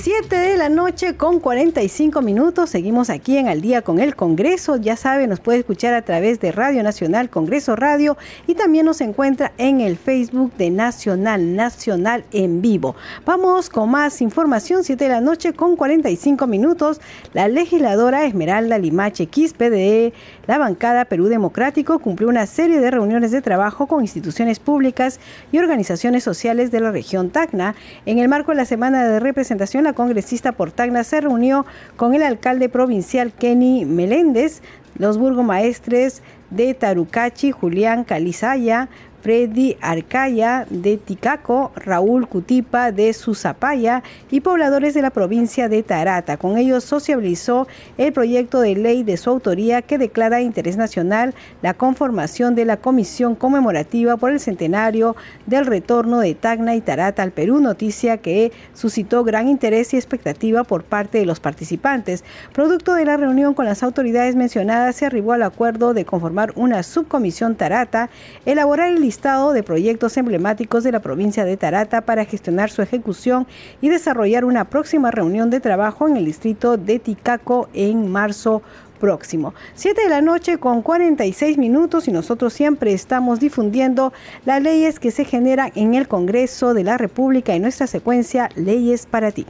[0.00, 2.70] 7 de la noche con 45 minutos.
[2.70, 4.76] Seguimos aquí en Al Día con el Congreso.
[4.76, 9.00] Ya sabe, nos puede escuchar a través de Radio Nacional, Congreso Radio y también nos
[9.00, 12.94] encuentra en el Facebook de Nacional, Nacional en vivo.
[13.26, 14.84] Vamos con más información.
[14.84, 17.00] 7 de la noche con 45 minutos.
[17.32, 20.12] La legisladora Esmeralda Limache Quispe de
[20.46, 25.18] la bancada Perú Democrático cumplió una serie de reuniones de trabajo con instituciones públicas
[25.50, 27.74] y organizaciones sociales de la región Tacna.
[28.06, 31.64] En el marco de la semana de representación, la congresista por Tacna se reunió
[31.96, 34.60] con el alcalde provincial Kenny Meléndez,
[34.98, 44.40] los burgomaestres de Tarucachi, Julián Calizaya, Freddy Arcaya de Ticaco, Raúl Cutipa de Susapaya y
[44.40, 46.36] pobladores de la provincia de Tarata.
[46.36, 47.66] Con ellos sociabilizó
[47.96, 52.64] el proyecto de ley de su autoría que declara de interés nacional la conformación de
[52.64, 55.16] la comisión conmemorativa por el centenario
[55.46, 60.64] del retorno de Tacna y Tarata al Perú, noticia que suscitó gran interés y expectativa
[60.64, 62.24] por parte de los participantes.
[62.52, 66.82] Producto de la reunión con las autoridades mencionadas, se arribó al acuerdo de conformar una
[66.82, 68.10] subcomisión Tarata,
[68.46, 73.46] elaborar el listado de proyectos emblemáticos de la provincia de Tarata para gestionar su ejecución
[73.80, 78.60] y desarrollar una próxima reunión de trabajo en el distrito de Ticaco en marzo
[79.00, 79.54] próximo.
[79.74, 84.12] Siete de la noche con 46 minutos y nosotros siempre estamos difundiendo
[84.44, 89.06] las leyes que se generan en el Congreso de la República en nuestra secuencia Leyes
[89.06, 89.46] para ti.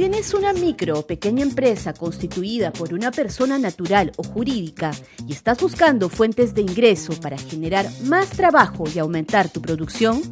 [0.00, 4.92] ¿Tienes una micro o pequeña empresa constituida por una persona natural o jurídica
[5.28, 10.22] y estás buscando fuentes de ingreso para generar más trabajo y aumentar tu producción?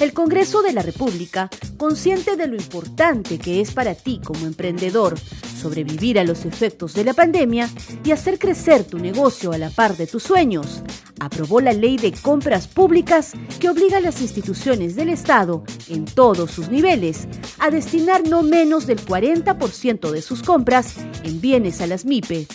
[0.00, 5.14] El Congreso de la República, consciente de lo importante que es para ti como emprendedor
[5.64, 7.70] sobrevivir a los efectos de la pandemia
[8.04, 10.82] y hacer crecer tu negocio a la par de tus sueños,
[11.20, 16.50] aprobó la ley de compras públicas que obliga a las instituciones del Estado, en todos
[16.50, 17.26] sus niveles,
[17.58, 22.46] a destinar no menos del 40% de sus compras en bienes a las MIPE.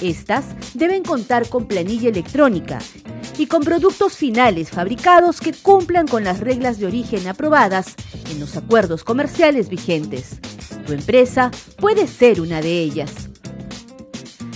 [0.00, 0.44] Estas
[0.74, 2.78] deben contar con planilla electrónica
[3.36, 7.94] y con productos finales fabricados que cumplan con las reglas de origen aprobadas
[8.30, 10.38] en los acuerdos comerciales vigentes.
[10.86, 13.28] Tu empresa puede ser una de ellas.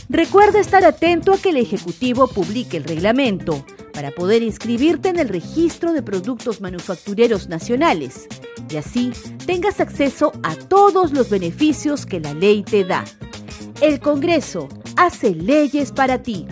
[0.09, 5.29] Recuerda estar atento a que el Ejecutivo publique el reglamento para poder inscribirte en el
[5.29, 8.29] registro de productos manufactureros nacionales
[8.71, 9.13] y así
[9.47, 13.05] tengas acceso a todos los beneficios que la ley te da.
[13.81, 16.47] El Congreso hace leyes para ti.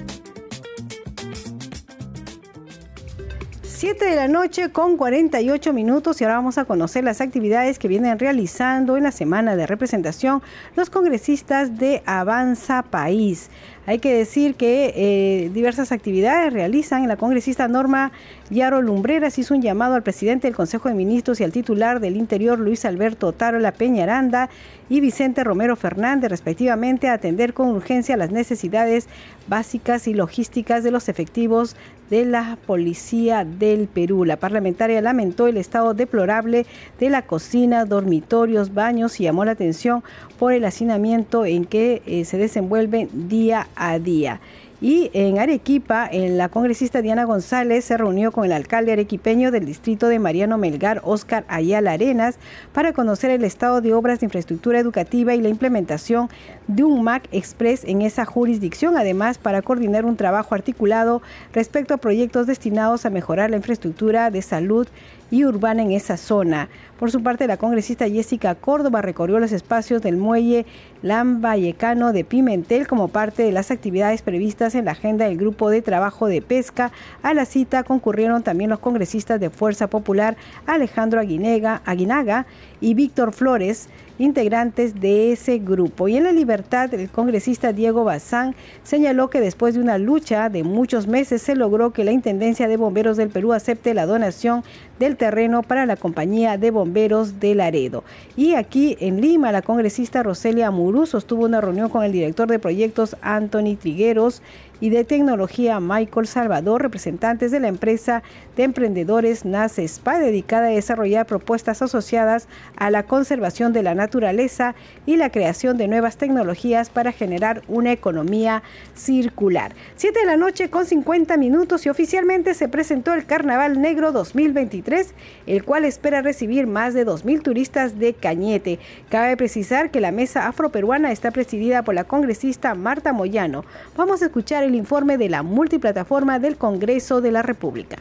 [3.80, 7.88] 7 de la noche con 48 minutos y ahora vamos a conocer las actividades que
[7.88, 10.43] vienen realizando en la semana de representación
[10.76, 13.49] los congresistas de Avanza País.
[13.87, 17.09] Hay que decir que eh, diversas actividades realizan.
[17.09, 18.12] La congresista Norma
[18.51, 22.16] Yaro Lumbreras hizo un llamado al presidente del Consejo de Ministros y al titular del
[22.16, 24.51] Interior, Luis Alberto Tarola Peñaranda
[24.91, 29.09] y Vicente Romero Fernández, respectivamente, a atender con urgencia las necesidades
[29.47, 31.76] básicas y logísticas de los efectivos
[32.11, 34.24] de la Policía del Perú.
[34.24, 36.66] La parlamentaria lamentó el estado deplorable
[36.99, 40.03] de la cocina, dormitorios, baños y llamó la atención
[40.39, 44.41] por el hacinamiento en que eh, se desenvuelven día a día.
[44.83, 49.66] Y en Arequipa, en la congresista Diana González se reunió con el alcalde arequipeño del
[49.66, 52.39] distrito de Mariano Melgar, Oscar Ayala Arenas,
[52.73, 56.31] para conocer el estado de obras de infraestructura educativa y la implementación
[56.66, 61.21] de un MAC Express en esa jurisdicción, además para coordinar un trabajo articulado
[61.53, 64.89] respecto a proyectos destinados a mejorar la infraestructura de salud
[65.31, 66.71] y urbana en esa zona.
[67.01, 70.67] Por su parte, la congresista Jessica Córdoba recorrió los espacios del muelle
[71.01, 75.81] Lambayecano de Pimentel como parte de las actividades previstas en la agenda del Grupo de
[75.81, 76.93] Trabajo de Pesca.
[77.23, 80.37] A la cita concurrieron también los congresistas de Fuerza Popular
[80.67, 82.47] Alejandro Aguinaga
[82.83, 83.89] y Víctor Flores
[84.19, 86.07] integrantes de ese grupo.
[86.07, 90.63] Y en la libertad, el congresista Diego Bazán señaló que después de una lucha de
[90.63, 94.63] muchos meses se logró que la Intendencia de Bomberos del Perú acepte la donación
[94.99, 98.05] del terreno para la compañía de bomberos de Laredo.
[98.36, 102.59] Y aquí en Lima, la congresista Roselia Murú sostuvo una reunión con el director de
[102.59, 104.43] proyectos Anthony Trigueros
[104.81, 108.22] y de tecnología Michael Salvador, representantes de la empresa
[108.57, 114.74] de emprendedores NACE SPA, dedicada a desarrollar propuestas asociadas a la conservación de la naturaleza
[115.07, 118.62] y la creación de nuevas tecnologías para generar una economía
[118.95, 119.72] circular.
[119.97, 125.14] Siete de la noche con 50 minutos y oficialmente se presentó el Carnaval Negro 2023,
[125.47, 128.78] el cual espera recibir más de 2.000 turistas de Cañete.
[129.09, 133.64] Cabe precisar que la mesa afroperuana está presidida por la congresista Marta Moyano.
[133.97, 137.99] Vamos a escuchar el informe de la multiplataforma del Congreso de la República.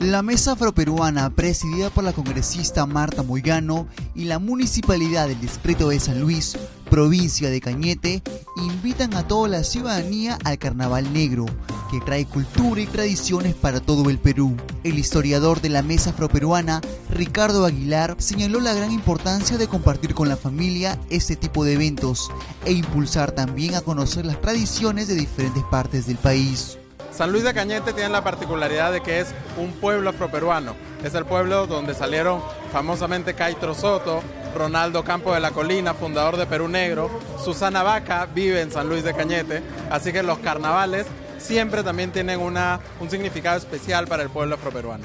[0.00, 5.98] La mesa afroperuana, presidida por la congresista Marta Moyano y la municipalidad del distrito de
[5.98, 6.56] San Luis,
[6.86, 8.22] provincia de Cañete,
[8.56, 11.46] invitan a toda la ciudadanía al Carnaval Negro,
[11.90, 14.56] que trae cultura y tradiciones para todo el Perú.
[14.84, 16.80] El historiador de la mesa afroperuana,
[17.10, 22.30] Ricardo Aguilar, señaló la gran importancia de compartir con la familia este tipo de eventos
[22.64, 26.78] e impulsar también a conocer las tradiciones de diferentes partes del país.
[27.12, 30.74] San Luis de Cañete tiene la particularidad de que es un pueblo afroperuano.
[31.02, 34.22] Es el pueblo donde salieron famosamente Caitro Soto,
[34.56, 37.10] Ronaldo Campo de la Colina, fundador de Perú Negro,
[37.44, 41.06] Susana Vaca vive en San Luis de Cañete, así que los carnavales
[41.38, 45.04] siempre también tienen una, un significado especial para el pueblo afroperuano.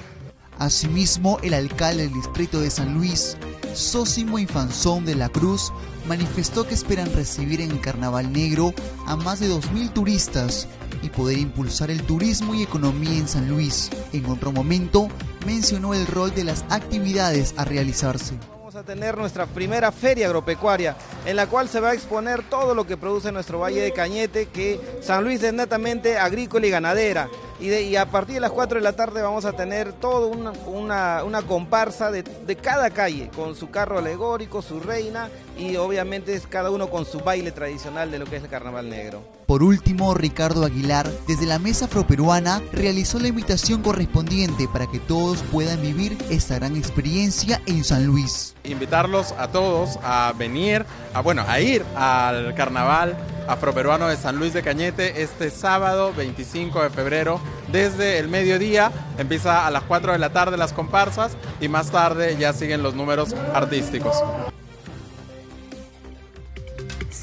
[0.58, 3.36] Asimismo, el alcalde del distrito de San Luis,
[3.74, 5.74] Sósimo Infanzón de la Cruz,
[6.08, 8.74] manifestó que esperan recibir en Carnaval Negro
[9.08, 10.68] a más de 2.000 turistas
[11.02, 13.90] y poder impulsar el turismo y economía en San Luis.
[14.14, 15.08] En otro momento,
[15.46, 18.38] mencionó el rol de las actividades a realizarse
[18.82, 22.86] a tener nuestra primera feria agropecuaria en la cual se va a exponer todo lo
[22.86, 27.30] que produce nuestro Valle de Cañete, que San Luis es netamente agrícola y ganadera.
[27.60, 30.26] Y, a partir de las 4 de la tarde vamos a tener toda
[30.66, 36.34] una, una, comparsa de, de, cada calle, con su carro alegórico, su reina y obviamente
[36.34, 39.41] es cada uno con su baile tradicional de lo que es el carnaval negro.
[39.52, 45.44] Por último, Ricardo Aguilar, desde la Mesa Afroperuana, realizó la invitación correspondiente para que todos
[45.52, 48.56] puedan vivir esta gran experiencia en San Luis.
[48.64, 54.54] Invitarlos a todos a venir, a, bueno, a ir al carnaval afroperuano de San Luis
[54.54, 57.42] de Cañete este sábado 25 de febrero
[57.74, 58.90] desde el mediodía.
[59.18, 62.96] Empieza a las 4 de la tarde las comparsas y más tarde ya siguen los
[62.96, 64.16] números artísticos.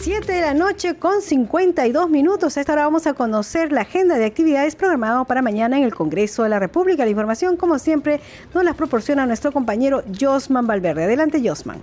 [0.08, 2.56] 7 de la noche con 52 minutos.
[2.56, 5.94] A esta hora vamos a conocer la agenda de actividades programadas para mañana en el
[5.94, 7.04] Congreso de la República.
[7.04, 8.18] La información, como siempre,
[8.54, 11.04] nos la proporciona nuestro compañero Josman Valverde.
[11.04, 11.82] Adelante, Josman.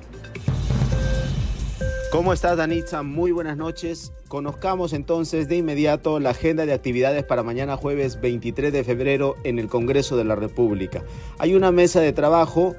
[2.11, 3.03] ¿Cómo estás, Danitza?
[3.03, 4.11] Muy buenas noches.
[4.27, 9.59] Conozcamos entonces de inmediato la agenda de actividades para mañana jueves 23 de febrero en
[9.59, 11.03] el Congreso de la República.
[11.37, 12.75] Hay una mesa de trabajo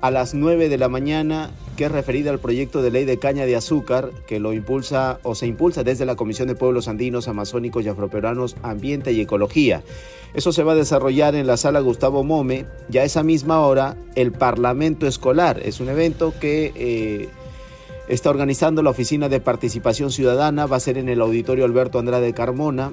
[0.00, 3.46] a las 9 de la mañana que es referida al proyecto de ley de caña
[3.46, 7.84] de azúcar que lo impulsa o se impulsa desde la Comisión de Pueblos Andinos, Amazónicos
[7.84, 9.82] y Afroperuanos, Ambiente y Ecología.
[10.34, 12.66] Eso se va a desarrollar en la sala Gustavo Mome.
[12.88, 16.72] Ya a esa misma hora, el Parlamento Escolar es un evento que...
[16.74, 17.28] Eh,
[18.08, 22.34] está organizando la Oficina de Participación Ciudadana, va a ser en el Auditorio Alberto Andrade
[22.34, 22.92] Carmona.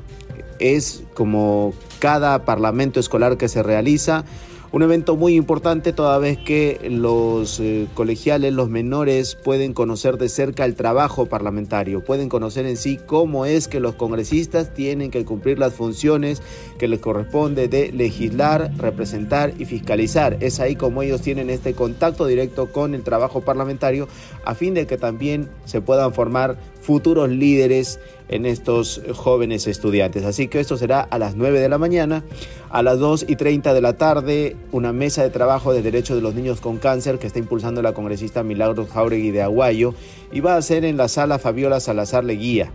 [0.60, 4.26] Es como cada parlamento escolar que se realiza,
[4.72, 10.28] un evento muy importante toda vez que los eh, colegiales, los menores pueden conocer de
[10.28, 15.24] cerca el trabajo parlamentario, pueden conocer en sí cómo es que los congresistas tienen que
[15.24, 16.42] cumplir las funciones
[16.78, 20.38] que les corresponde de legislar, representar y fiscalizar.
[20.42, 24.08] Es ahí como ellos tienen este contacto directo con el trabajo parlamentario
[24.44, 26.58] a fin de que también se puedan formar
[26.88, 30.24] futuros líderes en estos jóvenes estudiantes.
[30.24, 32.24] Así que esto será a las 9 de la mañana,
[32.70, 36.22] a las 2 y 30 de la tarde, una mesa de trabajo de derechos de
[36.22, 39.96] los niños con cáncer que está impulsando la congresista Milagros Jauregui de Aguayo
[40.32, 42.72] y va a ser en la sala Fabiola Salazar Leguía.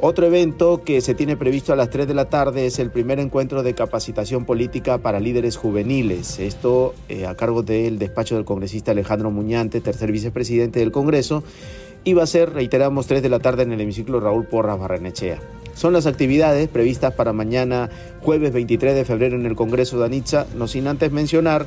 [0.00, 3.18] Otro evento que se tiene previsto a las 3 de la tarde es el primer
[3.18, 6.38] encuentro de capacitación política para líderes juveniles.
[6.38, 11.42] Esto eh, a cargo del despacho del congresista Alejandro Muñante, tercer vicepresidente del Congreso,
[12.04, 15.38] y va a ser, reiteramos, 3 de la tarde en el hemiciclo Raúl Porras Barrenechea.
[15.74, 17.90] Son las actividades previstas para mañana
[18.20, 21.66] jueves 23 de febrero en el Congreso de Anitza, no sin antes mencionar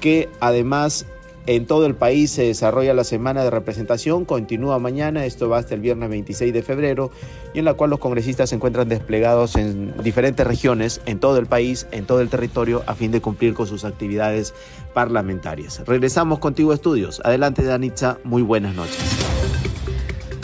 [0.00, 1.06] que además
[1.46, 5.74] En todo el país se desarrolla la semana de representación, continúa mañana, esto va hasta
[5.74, 7.10] el viernes 26 de febrero,
[7.54, 11.46] y en la cual los congresistas se encuentran desplegados en diferentes regiones, en todo el
[11.46, 14.52] país, en todo el territorio, a fin de cumplir con sus actividades
[14.92, 15.82] parlamentarias.
[15.86, 17.22] Regresamos contigo estudios.
[17.24, 19.00] Adelante, Danitza, muy buenas noches.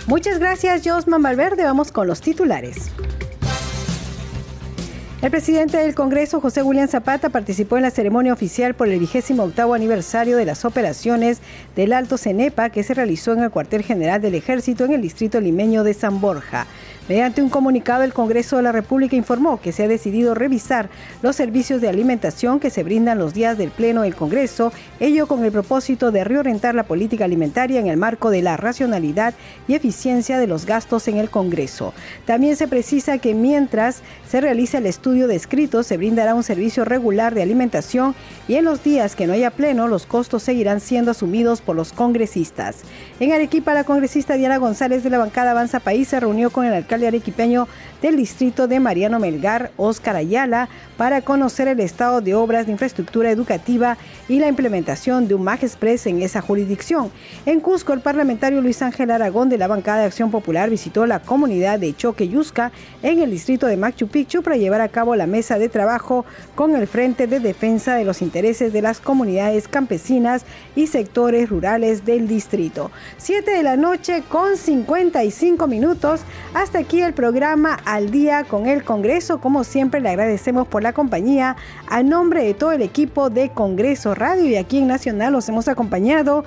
[0.07, 1.65] Muchas gracias, Josman Valverde.
[1.65, 2.93] Vamos con los titulares.
[5.23, 9.45] El presidente del Congreso, José William Zapata, participó en la ceremonia oficial por el vigésimo
[9.45, 11.41] octavo aniversario de las operaciones
[11.75, 15.41] del Alto Cenepa que se realizó en el cuartel general del Ejército en el distrito
[15.41, 16.67] limeño de San Borja.
[17.09, 20.91] Mediante un comunicado, el Congreso de la República informó que se ha decidido revisar
[21.23, 25.45] los servicios de alimentación que se brindan los días del Pleno del Congreso, ello con
[25.45, 29.35] el propósito de reorientar la política alimentaria en el marco de la racionalidad
[29.69, 31.95] y eficiencia de los gastos en el Congreso.
[32.25, 36.85] También se precisa que mientras se realiza el estudio de escritos, se brindará un servicio
[36.85, 38.17] regular de alimentación
[38.49, 41.93] y en los días que no haya Pleno, los costos seguirán siendo asumidos por los
[41.93, 42.79] congresistas.
[43.21, 46.73] En Arequipa, la congresista Diana González de la bancada Avanza País se reunió con el
[46.73, 47.69] alcalde arequipeño
[48.03, 53.31] del distrito de Mariano Melgar, Óscar Ayala, para conocer el estado de obras de infraestructura
[53.31, 53.97] educativa
[54.29, 57.11] y la implementación de un MAG Express en esa jurisdicción.
[57.45, 61.21] En Cusco, el parlamentario Luis Ángel Aragón de la bancada de Acción Popular visitó la
[61.21, 62.73] comunidad de Choque Yusca
[63.03, 66.25] en el distrito de Machu Picchu para llevar a cabo la mesa de trabajo
[66.55, 70.45] con el Frente de Defensa de los Intereses de las Comunidades Campesinas
[70.75, 72.91] y Sectores Rurales del distrito.
[73.17, 76.21] Siete de la noche con 55 minutos.
[76.55, 79.41] Hasta aquí el programa Al Día con el Congreso.
[79.41, 81.57] Como siempre, le agradecemos por la compañía.
[81.89, 85.69] A nombre de todo el equipo de Congreso Radio y aquí en Nacional los hemos
[85.69, 86.45] acompañado.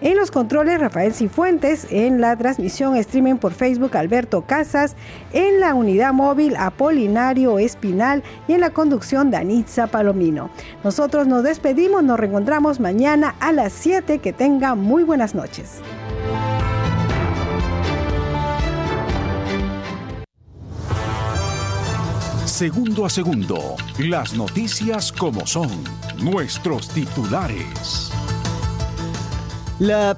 [0.00, 1.86] En los controles, Rafael Cifuentes.
[1.90, 4.96] En la transmisión streaming por Facebook, Alberto Casas.
[5.34, 8.22] En la unidad móvil, Apolinario Espinal.
[8.46, 10.48] Y en la conducción, Danitza Palomino.
[10.84, 12.02] Nosotros nos despedimos.
[12.02, 14.20] Nos reencontramos mañana a las 7.
[14.20, 15.82] Que tenga muy buenas noches.
[22.58, 25.70] Segundo a segundo, las noticias como son,
[26.20, 28.10] nuestros titulares.
[29.78, 30.10] La